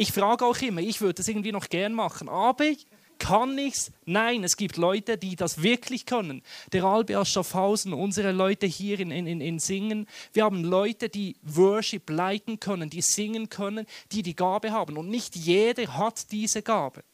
Ich 0.00 0.12
frage 0.12 0.46
auch 0.46 0.56
immer, 0.62 0.80
ich 0.80 1.02
würde 1.02 1.16
das 1.16 1.28
irgendwie 1.28 1.52
noch 1.52 1.68
gern 1.68 1.92
machen, 1.92 2.30
aber 2.30 2.72
kann 3.18 3.58
ich's? 3.58 3.92
Nein, 4.06 4.44
es 4.44 4.56
gibt 4.56 4.78
Leute, 4.78 5.18
die 5.18 5.36
das 5.36 5.62
wirklich 5.62 6.06
können. 6.06 6.40
Der 6.72 6.84
Albi 6.84 7.16
aus 7.16 7.28
Schaffhausen, 7.28 7.92
unsere 7.92 8.32
Leute 8.32 8.64
hier 8.64 8.98
in, 8.98 9.10
in, 9.10 9.42
in 9.42 9.58
Singen. 9.58 10.08
Wir 10.32 10.44
haben 10.44 10.64
Leute, 10.64 11.10
die 11.10 11.36
Worship 11.42 12.08
leiten 12.08 12.60
können, 12.60 12.88
die 12.88 13.02
singen 13.02 13.50
können, 13.50 13.84
die 14.10 14.22
die 14.22 14.34
Gabe 14.34 14.72
haben. 14.72 14.96
Und 14.96 15.10
nicht 15.10 15.36
jeder 15.36 15.94
hat 15.98 16.32
diese 16.32 16.62
Gabe. 16.62 17.04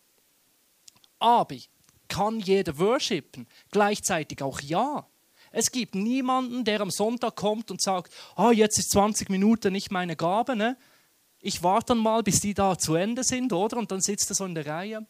Aber 1.19 1.57
kann 2.07 2.39
jeder 2.39 2.79
worshipen? 2.79 3.49
Gleichzeitig 3.73 4.43
auch 4.43 4.61
ja. 4.61 5.09
Es 5.51 5.73
gibt 5.73 5.97
niemanden, 5.97 6.65
der 6.65 6.83
am 6.83 6.93
Sonntag 6.93 7.35
kommt 7.35 7.73
und 7.73 7.83
sagt, 7.83 8.13
oh, 8.37 8.53
jetzt 8.53 8.79
ist 8.79 8.93
20 8.93 9.29
Minuten 9.29 9.73
nicht 9.73 9.91
meine 9.91 10.15
Gabe, 10.15 10.55
ne? 10.55 10.77
Ich 11.41 11.63
warte 11.63 11.89
dann 11.89 11.99
mal, 11.99 12.23
bis 12.23 12.41
die 12.41 12.55
da 12.55 12.77
zu 12.77 12.95
Ende 12.95 13.23
sind, 13.23 13.53
oder? 13.53 13.77
Und 13.77 13.91
dann 13.91 14.01
sitzt 14.01 14.31
er 14.31 14.35
so 14.35 14.45
in 14.45 14.55
der 14.55 14.67
Reihe. 14.67 15.07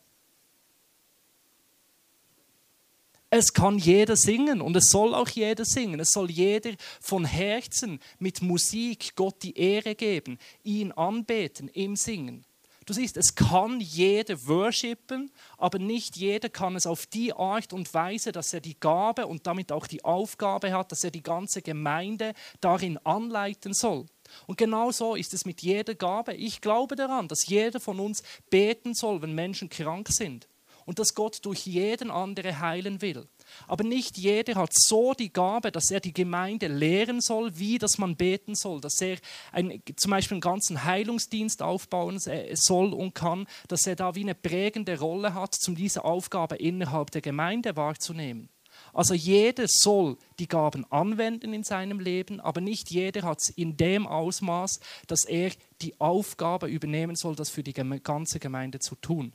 Es 3.29 3.53
kann 3.53 3.79
jeder 3.79 4.17
singen 4.17 4.61
und 4.61 4.77
es 4.77 4.87
soll 4.87 5.15
auch 5.15 5.29
jeder 5.29 5.65
singen. 5.65 5.99
Es 5.99 6.11
soll 6.11 6.31
jeder 6.31 6.73
von 7.01 7.25
Herzen 7.25 8.01
mit 8.19 8.41
Musik 8.41 9.17
Gott 9.17 9.43
die 9.43 9.59
Ehre 9.59 9.95
geben, 9.95 10.39
ihn 10.63 10.93
anbeten 10.93 11.69
im 11.69 11.97
Singen. 11.97 12.45
Du 12.87 12.93
siehst, 12.93 13.17
es 13.17 13.35
kann 13.35 13.81
jeder 13.81 14.47
worshipen, 14.47 15.33
aber 15.59 15.81
nicht 15.81 16.17
jeder 16.17 16.49
kann 16.49 16.77
es 16.77 16.87
auf 16.87 17.07
die 17.07 17.33
Art 17.33 17.73
und 17.73 17.93
Weise, 17.93 18.31
dass 18.31 18.55
er 18.55 18.61
die 18.61 18.79
Gabe 18.79 19.27
und 19.27 19.45
damit 19.49 19.73
auch 19.73 19.89
die 19.89 20.05
Aufgabe 20.05 20.73
hat, 20.73 20.93
dass 20.93 21.03
er 21.03 21.11
die 21.11 21.23
ganze 21.23 21.63
Gemeinde 21.63 22.33
darin 22.61 22.97
anleiten 22.99 23.75
soll. 23.75 24.07
Und 24.47 24.59
genau 24.59 24.91
so 24.91 25.15
ist 25.15 25.35
es 25.35 25.45
mit 25.45 25.63
jeder 25.63 25.95
Gabe. 25.95 26.35
Ich 26.35 26.61
glaube 26.61 26.97
daran, 26.97 27.29
dass 27.29 27.47
jeder 27.47 27.81
von 27.81 28.01
uns 28.01 28.23
beten 28.51 28.95
soll, 28.95 29.23
wenn 29.23 29.35
Menschen 29.35 29.69
krank 29.69 30.09
sind. 30.11 30.49
Und 30.85 31.01
dass 31.01 31.15
Gott 31.15 31.45
durch 31.45 31.67
jeden 31.67 32.13
andere 32.13 32.61
heilen 32.61 33.03
will. 33.03 33.27
Aber 33.67 33.83
nicht 33.83 34.17
jeder 34.17 34.55
hat 34.55 34.71
so 34.73 35.15
die 35.15 35.33
Gabe, 35.33 35.73
dass 35.73 35.91
er 35.91 35.99
die 35.99 36.13
Gemeinde 36.13 36.69
lehren 36.69 37.21
soll, 37.21 37.59
wie 37.59 37.79
dass 37.79 37.99
man 37.99 38.17
beten 38.17 38.55
soll, 38.55 38.81
dass 38.81 39.01
er 39.01 39.19
ein, 39.51 39.83
zum 39.97 40.11
Beispiel 40.13 40.37
einen 40.37 40.41
ganzen 40.41 40.85
Heilungsdienst 40.85 41.61
aufbauen 41.61 42.21
soll 42.21 42.93
und 42.93 43.15
kann, 43.15 43.47
dass 43.67 43.87
er 43.87 43.97
da 43.97 44.15
wie 44.15 44.23
eine 44.23 44.37
prägende 44.37 44.99
Rolle 44.99 45.35
hat, 45.35 45.57
um 45.67 45.75
diese 45.75 46.05
Aufgabe 46.05 46.57
innerhalb 46.57 47.11
der 47.11 47.21
Gemeinde 47.21 47.77
wahrzunehmen. 47.77 48.49
Also 48.97 49.13
jeder 49.13 49.67
soll 49.69 50.17
die 50.39 50.49
Gaben 50.49 50.91
anwenden 50.91 51.53
in 51.53 51.65
seinem 51.65 52.01
Leben, 52.01 52.41
aber 52.41 52.63
nicht 52.63 52.91
jeder 52.91 53.25
hat 53.25 53.41
es 53.43 53.51
in 53.51 53.77
dem 53.77 54.07
Ausmaß, 54.07 54.81
dass 55.07 55.27
er 55.27 55.53
die 55.83 56.01
Aufgabe 56.01 56.67
übernehmen 56.67 57.15
soll, 57.15 57.37
das 57.37 57.51
für 57.51 57.63
die 57.63 57.75
ganze 57.75 58.39
Gemeinde 58.39 58.79
zu 58.79 58.95
tun. 58.95 59.35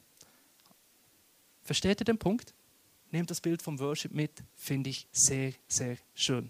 Versteht 1.62 2.02
ihr 2.02 2.06
den 2.06 2.18
Punkt? 2.18 2.56
Nehmt 3.12 3.30
das 3.30 3.40
Bild 3.40 3.62
vom 3.62 3.78
Worship 3.78 4.12
mit, 4.14 4.32
finde 4.56 4.90
ich 4.90 5.06
sehr, 5.12 5.54
sehr 5.68 5.98
schön. 6.16 6.50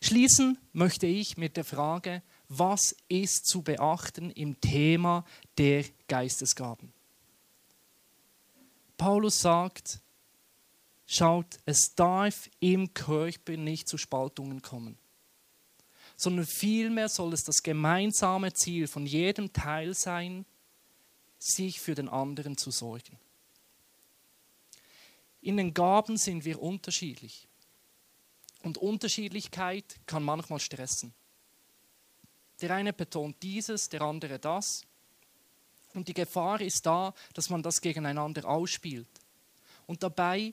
Schließen 0.00 0.58
möchte 0.72 1.06
ich 1.06 1.36
mit 1.36 1.56
der 1.56 1.64
Frage, 1.64 2.24
was 2.48 2.96
ist 3.06 3.46
zu 3.46 3.62
beachten 3.62 4.32
im 4.32 4.60
Thema 4.60 5.24
der 5.58 5.84
Geistesgaben? 6.08 6.92
Paulus 8.96 9.40
sagt, 9.40 10.00
Schaut, 11.06 11.58
es 11.64 11.94
darf 11.94 12.50
im 12.58 12.92
Körper 12.92 13.56
nicht 13.56 13.88
zu 13.88 13.96
Spaltungen 13.96 14.60
kommen, 14.60 14.98
sondern 16.16 16.46
vielmehr 16.46 17.08
soll 17.08 17.32
es 17.32 17.44
das 17.44 17.62
gemeinsame 17.62 18.52
Ziel 18.52 18.88
von 18.88 19.06
jedem 19.06 19.52
Teil 19.52 19.94
sein, 19.94 20.44
sich 21.38 21.80
für 21.80 21.94
den 21.94 22.08
anderen 22.08 22.56
zu 22.56 22.70
sorgen. 22.70 23.18
In 25.42 25.56
den 25.58 25.72
Gaben 25.72 26.16
sind 26.16 26.44
wir 26.44 26.60
unterschiedlich. 26.60 27.46
Und 28.62 28.78
Unterschiedlichkeit 28.78 30.00
kann 30.06 30.24
manchmal 30.24 30.58
stressen. 30.58 31.14
Der 32.60 32.74
eine 32.74 32.92
betont 32.92 33.40
dieses, 33.42 33.88
der 33.88 34.02
andere 34.02 34.40
das. 34.40 34.82
Und 35.94 36.08
die 36.08 36.14
Gefahr 36.14 36.60
ist 36.60 36.84
da, 36.84 37.14
dass 37.32 37.48
man 37.48 37.62
das 37.62 37.80
gegeneinander 37.80 38.44
ausspielt. 38.48 39.06
Und 39.86 40.02
dabei 40.02 40.52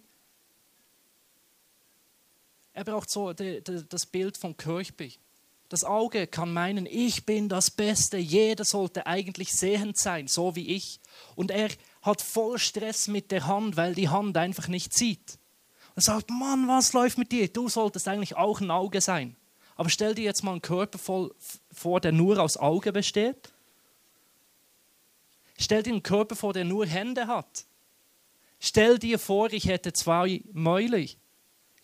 er 2.74 2.84
braucht 2.84 3.10
so 3.10 3.34
das 3.34 4.06
Bild 4.08 4.38
vom 4.38 4.58
Körper. 4.58 5.06
Das 5.70 5.84
Auge 5.84 6.28
kann 6.28 6.54
meinen, 6.54 6.86
ich 6.86 7.26
bin 7.26 7.50
das 7.50 7.72
Beste, 7.72 8.18
jeder 8.18 8.66
sollte 8.66 9.08
eigentlich 9.08 9.54
sehend 9.54 9.98
sein, 9.98 10.28
so 10.28 10.56
wie 10.56 10.76
ich. 10.76 11.00
Und 11.36 11.52
er 11.52 11.70
hat 12.02 12.22
voll 12.22 12.60
Stress 12.60 13.08
mit 13.08 13.32
der 13.32 13.48
Hand, 13.48 13.78
weil 13.78 13.96
die 13.96 14.10
Hand 14.10 14.38
einfach 14.38 14.68
nicht 14.68 14.94
sieht. 14.94 15.40
Und 15.96 16.04
sagt, 16.04 16.30
Mann, 16.30 16.68
was 16.68 16.94
läuft 16.94 17.18
mit 17.18 17.32
dir? 17.32 17.48
Du 17.48 17.70
solltest 17.70 18.08
eigentlich 18.08 18.36
auch 18.36 18.60
ein 18.60 18.72
Auge 18.72 19.02
sein. 19.02 19.36
Aber 19.76 19.90
stell 19.90 20.14
dir 20.16 20.26
jetzt 20.26 20.44
mal 20.44 20.52
einen 20.52 20.62
Körper 20.62 20.98
voll 20.98 21.34
vor, 21.72 22.00
der 22.02 22.12
nur 22.12 22.40
aus 22.40 22.58
Auge 22.58 22.92
besteht. 22.92 23.52
Stell 25.58 25.84
dir 25.84 25.92
einen 25.92 26.04
Körper 26.04 26.36
vor, 26.36 26.54
der 26.54 26.66
nur 26.66 26.86
Hände 26.86 27.28
hat. 27.28 27.66
Stell 28.60 28.98
dir 28.98 29.20
vor, 29.20 29.52
ich 29.52 29.68
hätte 29.68 29.94
zwei 29.94 30.42
Mäuler. 30.52 31.06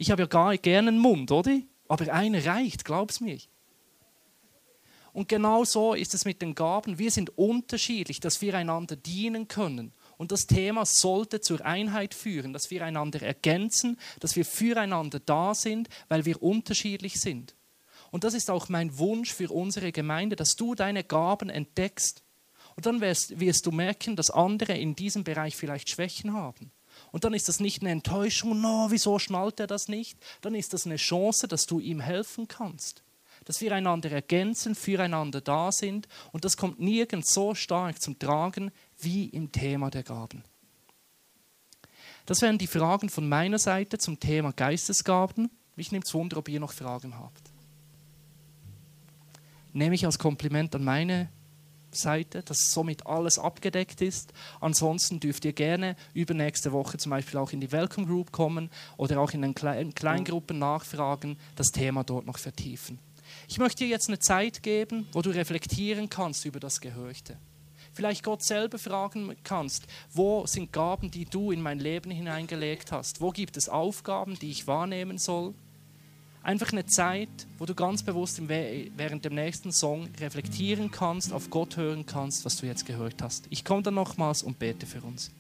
Ich 0.01 0.11
habe 0.11 0.21
ja 0.23 0.27
gar 0.27 0.57
gerne 0.57 0.87
einen 0.87 0.99
Mund, 0.99 1.29
oder? 1.29 1.59
Aber 1.89 2.11
einer 2.11 2.43
reicht, 2.45 2.85
glaub's 2.85 3.19
mir. 3.19 3.37
Und 5.11 5.27
genau 5.27 5.65
so 5.65 5.93
ist 5.93 6.13
es 6.13 6.23
mit 6.23 6.41
den 6.41 6.55
Gaben. 6.55 6.97
Wir 6.99 7.11
sind 7.11 7.37
unterschiedlich, 7.37 8.21
dass 8.21 8.41
wir 8.41 8.53
einander 8.53 8.95
dienen 8.95 9.49
können. 9.49 9.91
Und 10.17 10.31
das 10.31 10.47
Thema 10.47 10.85
sollte 10.85 11.41
zur 11.41 11.65
Einheit 11.65 12.13
führen, 12.13 12.53
dass 12.53 12.71
wir 12.71 12.85
einander 12.85 13.21
ergänzen, 13.21 13.99
dass 14.21 14.37
wir 14.37 14.45
füreinander 14.45 15.19
da 15.19 15.53
sind, 15.53 15.89
weil 16.07 16.23
wir 16.23 16.41
unterschiedlich 16.41 17.19
sind. 17.19 17.57
Und 18.09 18.23
das 18.23 18.33
ist 18.33 18.49
auch 18.49 18.69
mein 18.69 18.97
Wunsch 18.99 19.33
für 19.33 19.51
unsere 19.51 19.91
Gemeinde, 19.91 20.37
dass 20.37 20.55
du 20.55 20.75
deine 20.75 21.03
Gaben 21.03 21.49
entdeckst. 21.49 22.23
Und 22.77 22.85
dann 22.85 23.01
wirst, 23.01 23.37
wirst 23.37 23.65
du 23.65 23.71
merken, 23.71 24.15
dass 24.15 24.31
andere 24.31 24.77
in 24.77 24.95
diesem 24.95 25.25
Bereich 25.25 25.57
vielleicht 25.57 25.89
Schwächen 25.89 26.33
haben. 26.33 26.71
Und 27.11 27.23
dann 27.23 27.33
ist 27.33 27.47
das 27.49 27.59
nicht 27.59 27.81
eine 27.81 27.91
Enttäuschung, 27.91 28.61
no, 28.61 28.87
wieso 28.89 29.19
schnallt 29.19 29.59
er 29.59 29.67
das 29.67 29.87
nicht? 29.87 30.17
Dann 30.41 30.55
ist 30.55 30.73
das 30.73 30.85
eine 30.85 30.97
Chance, 30.97 31.47
dass 31.47 31.65
du 31.65 31.79
ihm 31.79 31.99
helfen 31.99 32.47
kannst. 32.47 33.03
Dass 33.45 33.61
wir 33.61 33.73
einander 33.73 34.11
ergänzen, 34.11 34.75
füreinander 34.75 35.41
da 35.41 35.71
sind. 35.71 36.07
Und 36.31 36.45
das 36.45 36.57
kommt 36.57 36.79
nirgends 36.79 37.33
so 37.33 37.55
stark 37.55 38.01
zum 38.01 38.19
Tragen 38.19 38.71
wie 38.99 39.25
im 39.25 39.51
Thema 39.51 39.89
der 39.89 40.03
Gaben. 40.03 40.43
Das 42.25 42.41
wären 42.43 42.59
die 42.59 42.67
Fragen 42.67 43.09
von 43.09 43.27
meiner 43.27 43.57
Seite 43.57 43.97
zum 43.97 44.19
Thema 44.19 44.51
Geistesgaben. 44.51 45.49
Mich 45.75 45.91
nimmt 45.91 46.05
es 46.05 46.13
Wunder, 46.13 46.37
ob 46.37 46.47
ihr 46.47 46.59
noch 46.59 46.73
Fragen 46.73 47.17
habt. 47.17 47.41
Nehme 49.73 49.95
ich 49.95 50.05
als 50.05 50.19
Kompliment 50.19 50.75
an 50.75 50.83
meine 50.83 51.29
Seite, 51.95 52.43
dass 52.43 52.71
somit 52.71 53.05
alles 53.05 53.39
abgedeckt 53.39 54.01
ist. 54.01 54.33
Ansonsten 54.59 55.19
dürft 55.19 55.45
ihr 55.45 55.53
gerne 55.53 55.95
übernächste 56.13 56.71
Woche 56.71 56.97
zum 56.97 57.09
Beispiel 57.11 57.39
auch 57.39 57.51
in 57.51 57.61
die 57.61 57.71
Welcome 57.71 58.07
Group 58.07 58.31
kommen 58.31 58.69
oder 58.97 59.19
auch 59.19 59.31
in 59.31 59.41
den 59.41 59.55
Kleingruppen 59.55 60.59
nachfragen, 60.59 61.37
das 61.55 61.67
Thema 61.67 62.03
dort 62.03 62.25
noch 62.25 62.37
vertiefen. 62.37 62.99
Ich 63.47 63.59
möchte 63.59 63.83
dir 63.83 63.89
jetzt 63.89 64.07
eine 64.07 64.19
Zeit 64.19 64.63
geben, 64.63 65.07
wo 65.11 65.21
du 65.21 65.29
reflektieren 65.29 66.09
kannst 66.09 66.45
über 66.45 66.59
das 66.59 66.81
Gehörte. 66.81 67.37
Vielleicht 67.93 68.23
Gott 68.23 68.43
selber 68.43 68.79
fragen 68.79 69.35
kannst, 69.43 69.87
wo 70.13 70.45
sind 70.45 70.71
Gaben, 70.71 71.11
die 71.11 71.25
du 71.25 71.51
in 71.51 71.61
mein 71.61 71.79
Leben 71.79 72.11
hineingelegt 72.11 72.91
hast? 72.91 73.21
Wo 73.21 73.31
gibt 73.31 73.57
es 73.57 73.67
Aufgaben, 73.67 74.37
die 74.39 74.51
ich 74.51 74.67
wahrnehmen 74.67 75.17
soll? 75.17 75.53
Einfach 76.41 76.71
eine 76.71 76.85
Zeit, 76.85 77.29
wo 77.57 77.65
du 77.65 77.75
ganz 77.75 78.01
bewusst 78.01 78.41
während 78.47 79.25
dem 79.25 79.35
nächsten 79.35 79.71
Song 79.71 80.07
reflektieren 80.19 80.89
kannst, 80.89 81.33
auf 81.33 81.49
Gott 81.49 81.75
hören 81.75 82.05
kannst, 82.05 82.45
was 82.45 82.57
du 82.57 82.65
jetzt 82.65 82.85
gehört 82.85 83.21
hast. 83.21 83.45
Ich 83.49 83.65
komme 83.65 83.83
dann 83.83 83.95
nochmals 83.95 84.41
und 84.41 84.57
bete 84.57 84.85
für 84.85 85.01
uns. 85.01 85.31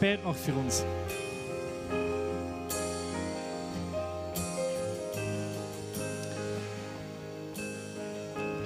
Bete 0.00 0.22
noch 0.22 0.36
für 0.36 0.52
uns. 0.52 0.84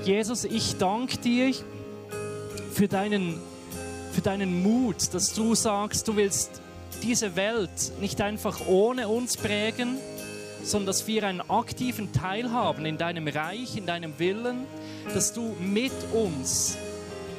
Jesus, 0.04 0.44
ich 0.44 0.76
danke 0.78 1.16
dir 1.18 1.54
für 2.72 2.88
deinen, 2.88 3.40
für 4.12 4.20
deinen 4.20 4.62
Mut, 4.62 5.14
dass 5.14 5.32
du 5.32 5.54
sagst, 5.54 6.08
du 6.08 6.16
willst 6.16 6.60
diese 7.02 7.36
Welt 7.36 7.92
nicht 8.00 8.20
einfach 8.20 8.66
ohne 8.66 9.08
uns 9.08 9.36
prägen, 9.36 9.98
sondern 10.62 10.86
dass 10.86 11.06
wir 11.06 11.24
einen 11.24 11.40
aktiven 11.40 12.12
Teil 12.12 12.50
haben 12.50 12.84
in 12.84 12.98
deinem 12.98 13.28
Reich, 13.28 13.76
in 13.76 13.86
deinem 13.86 14.18
Willen, 14.18 14.66
dass 15.14 15.32
du 15.32 15.54
mit 15.60 15.92
uns 16.12 16.76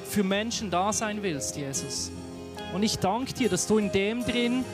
für 0.09 0.23
Menschen 0.23 0.69
da 0.69 0.93
sein 0.93 1.21
willst, 1.21 1.57
Jesus. 1.57 2.11
Und 2.73 2.81
ich 2.81 2.97
danke 2.97 3.33
dir, 3.33 3.49
dass 3.49 3.67
du 3.67 3.77
in 3.77 3.91
dem 3.91 4.25
drin 4.25 4.65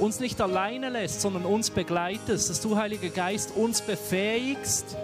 uns 0.00 0.18
nicht 0.18 0.40
alleine 0.40 0.90
lässt, 0.90 1.20
sondern 1.20 1.44
uns 1.44 1.70
begleitest, 1.70 2.50
dass 2.50 2.60
du, 2.60 2.76
Heiliger 2.76 3.10
Geist, 3.10 3.52
uns 3.54 3.80
befähigst, 3.80 4.96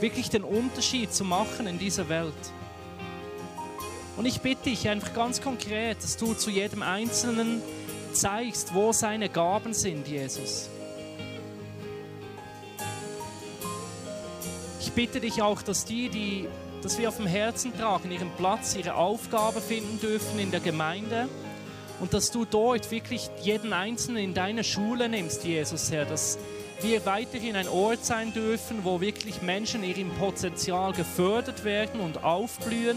wirklich 0.00 0.28
den 0.28 0.44
Unterschied 0.44 1.12
zu 1.12 1.24
machen 1.24 1.66
in 1.66 1.78
dieser 1.78 2.08
Welt. 2.10 2.34
Und 4.16 4.26
ich 4.26 4.42
bitte 4.42 4.64
dich 4.64 4.88
einfach 4.88 5.14
ganz 5.14 5.40
konkret, 5.40 6.02
dass 6.02 6.18
du 6.18 6.34
zu 6.34 6.50
jedem 6.50 6.82
Einzelnen 6.82 7.62
zeigst, 8.12 8.74
wo 8.74 8.92
seine 8.92 9.30
Gaben 9.30 9.72
sind, 9.72 10.06
Jesus. 10.06 10.68
Ich 14.80 14.92
bitte 14.92 15.20
dich 15.20 15.40
auch, 15.40 15.62
dass 15.62 15.86
die, 15.86 16.10
die 16.10 16.48
dass 16.82 16.98
wir 16.98 17.08
auf 17.08 17.16
dem 17.16 17.26
Herzen 17.26 17.72
tragen, 17.78 18.10
ihren 18.10 18.30
Platz, 18.36 18.74
ihre 18.74 18.96
Aufgabe 18.96 19.60
finden 19.60 20.00
dürfen 20.00 20.38
in 20.38 20.50
der 20.50 20.60
Gemeinde 20.60 21.28
und 22.02 22.12
dass 22.12 22.32
du 22.32 22.44
dort 22.44 22.90
wirklich 22.90 23.30
jeden 23.42 23.72
Einzelnen 23.72 24.24
in 24.24 24.34
deine 24.34 24.64
Schule 24.64 25.08
nimmst, 25.08 25.44
Jesus 25.44 25.92
Herr, 25.92 26.04
dass 26.04 26.36
wir 26.82 27.06
weiterhin 27.06 27.54
ein 27.54 27.68
Ort 27.68 28.04
sein 28.04 28.32
dürfen, 28.32 28.80
wo 28.82 29.00
wirklich 29.00 29.40
Menschen 29.40 29.84
ihrem 29.84 30.10
Potenzial 30.10 30.92
gefördert 30.94 31.62
werden 31.62 32.00
und 32.00 32.24
aufblühen 32.24 32.96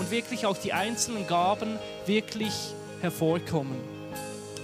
und 0.00 0.10
wirklich 0.10 0.46
auch 0.46 0.58
die 0.58 0.72
einzelnen 0.72 1.28
Gaben 1.28 1.78
wirklich 2.06 2.52
hervorkommen. 3.00 3.78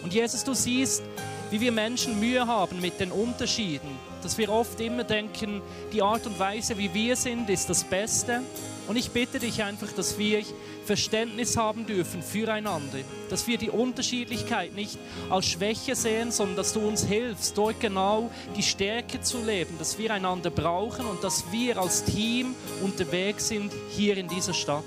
Und 0.02 0.12
Jesus, 0.12 0.42
du 0.42 0.52
siehst, 0.52 1.04
wie 1.52 1.60
wir 1.60 1.70
Menschen 1.70 2.18
Mühe 2.18 2.44
haben 2.44 2.80
mit 2.80 2.98
den 2.98 3.12
Unterschieden, 3.12 4.00
dass 4.20 4.36
wir 4.36 4.50
oft 4.50 4.80
immer 4.80 5.04
denken, 5.04 5.62
die 5.92 6.02
Art 6.02 6.26
und 6.26 6.40
Weise, 6.40 6.76
wie 6.76 6.92
wir 6.92 7.14
sind, 7.14 7.48
ist 7.50 7.70
das 7.70 7.84
Beste. 7.84 8.42
Und 8.88 8.96
ich 8.96 9.10
bitte 9.10 9.38
dich 9.38 9.62
einfach, 9.62 9.90
dass 9.92 10.18
wir 10.18 10.42
Verständnis 10.84 11.56
haben 11.56 11.86
dürfen 11.86 12.22
füreinander, 12.22 12.98
dass 13.28 13.46
wir 13.46 13.58
die 13.58 13.70
Unterschiedlichkeit 13.70 14.74
nicht 14.74 14.98
als 15.28 15.46
Schwäche 15.46 15.96
sehen, 15.96 16.30
sondern 16.30 16.56
dass 16.56 16.72
du 16.72 16.80
uns 16.80 17.04
hilfst, 17.04 17.58
dort 17.58 17.80
genau 17.80 18.30
die 18.56 18.62
Stärke 18.62 19.20
zu 19.20 19.42
leben, 19.42 19.76
dass 19.78 19.98
wir 19.98 20.12
einander 20.12 20.50
brauchen 20.50 21.06
und 21.06 21.24
dass 21.24 21.44
wir 21.50 21.78
als 21.78 22.04
Team 22.04 22.54
unterwegs 22.82 23.48
sind 23.48 23.72
hier 23.90 24.16
in 24.16 24.28
dieser 24.28 24.54
Stadt. 24.54 24.84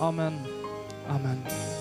Amen. 0.00 0.38
Amen. 1.08 1.73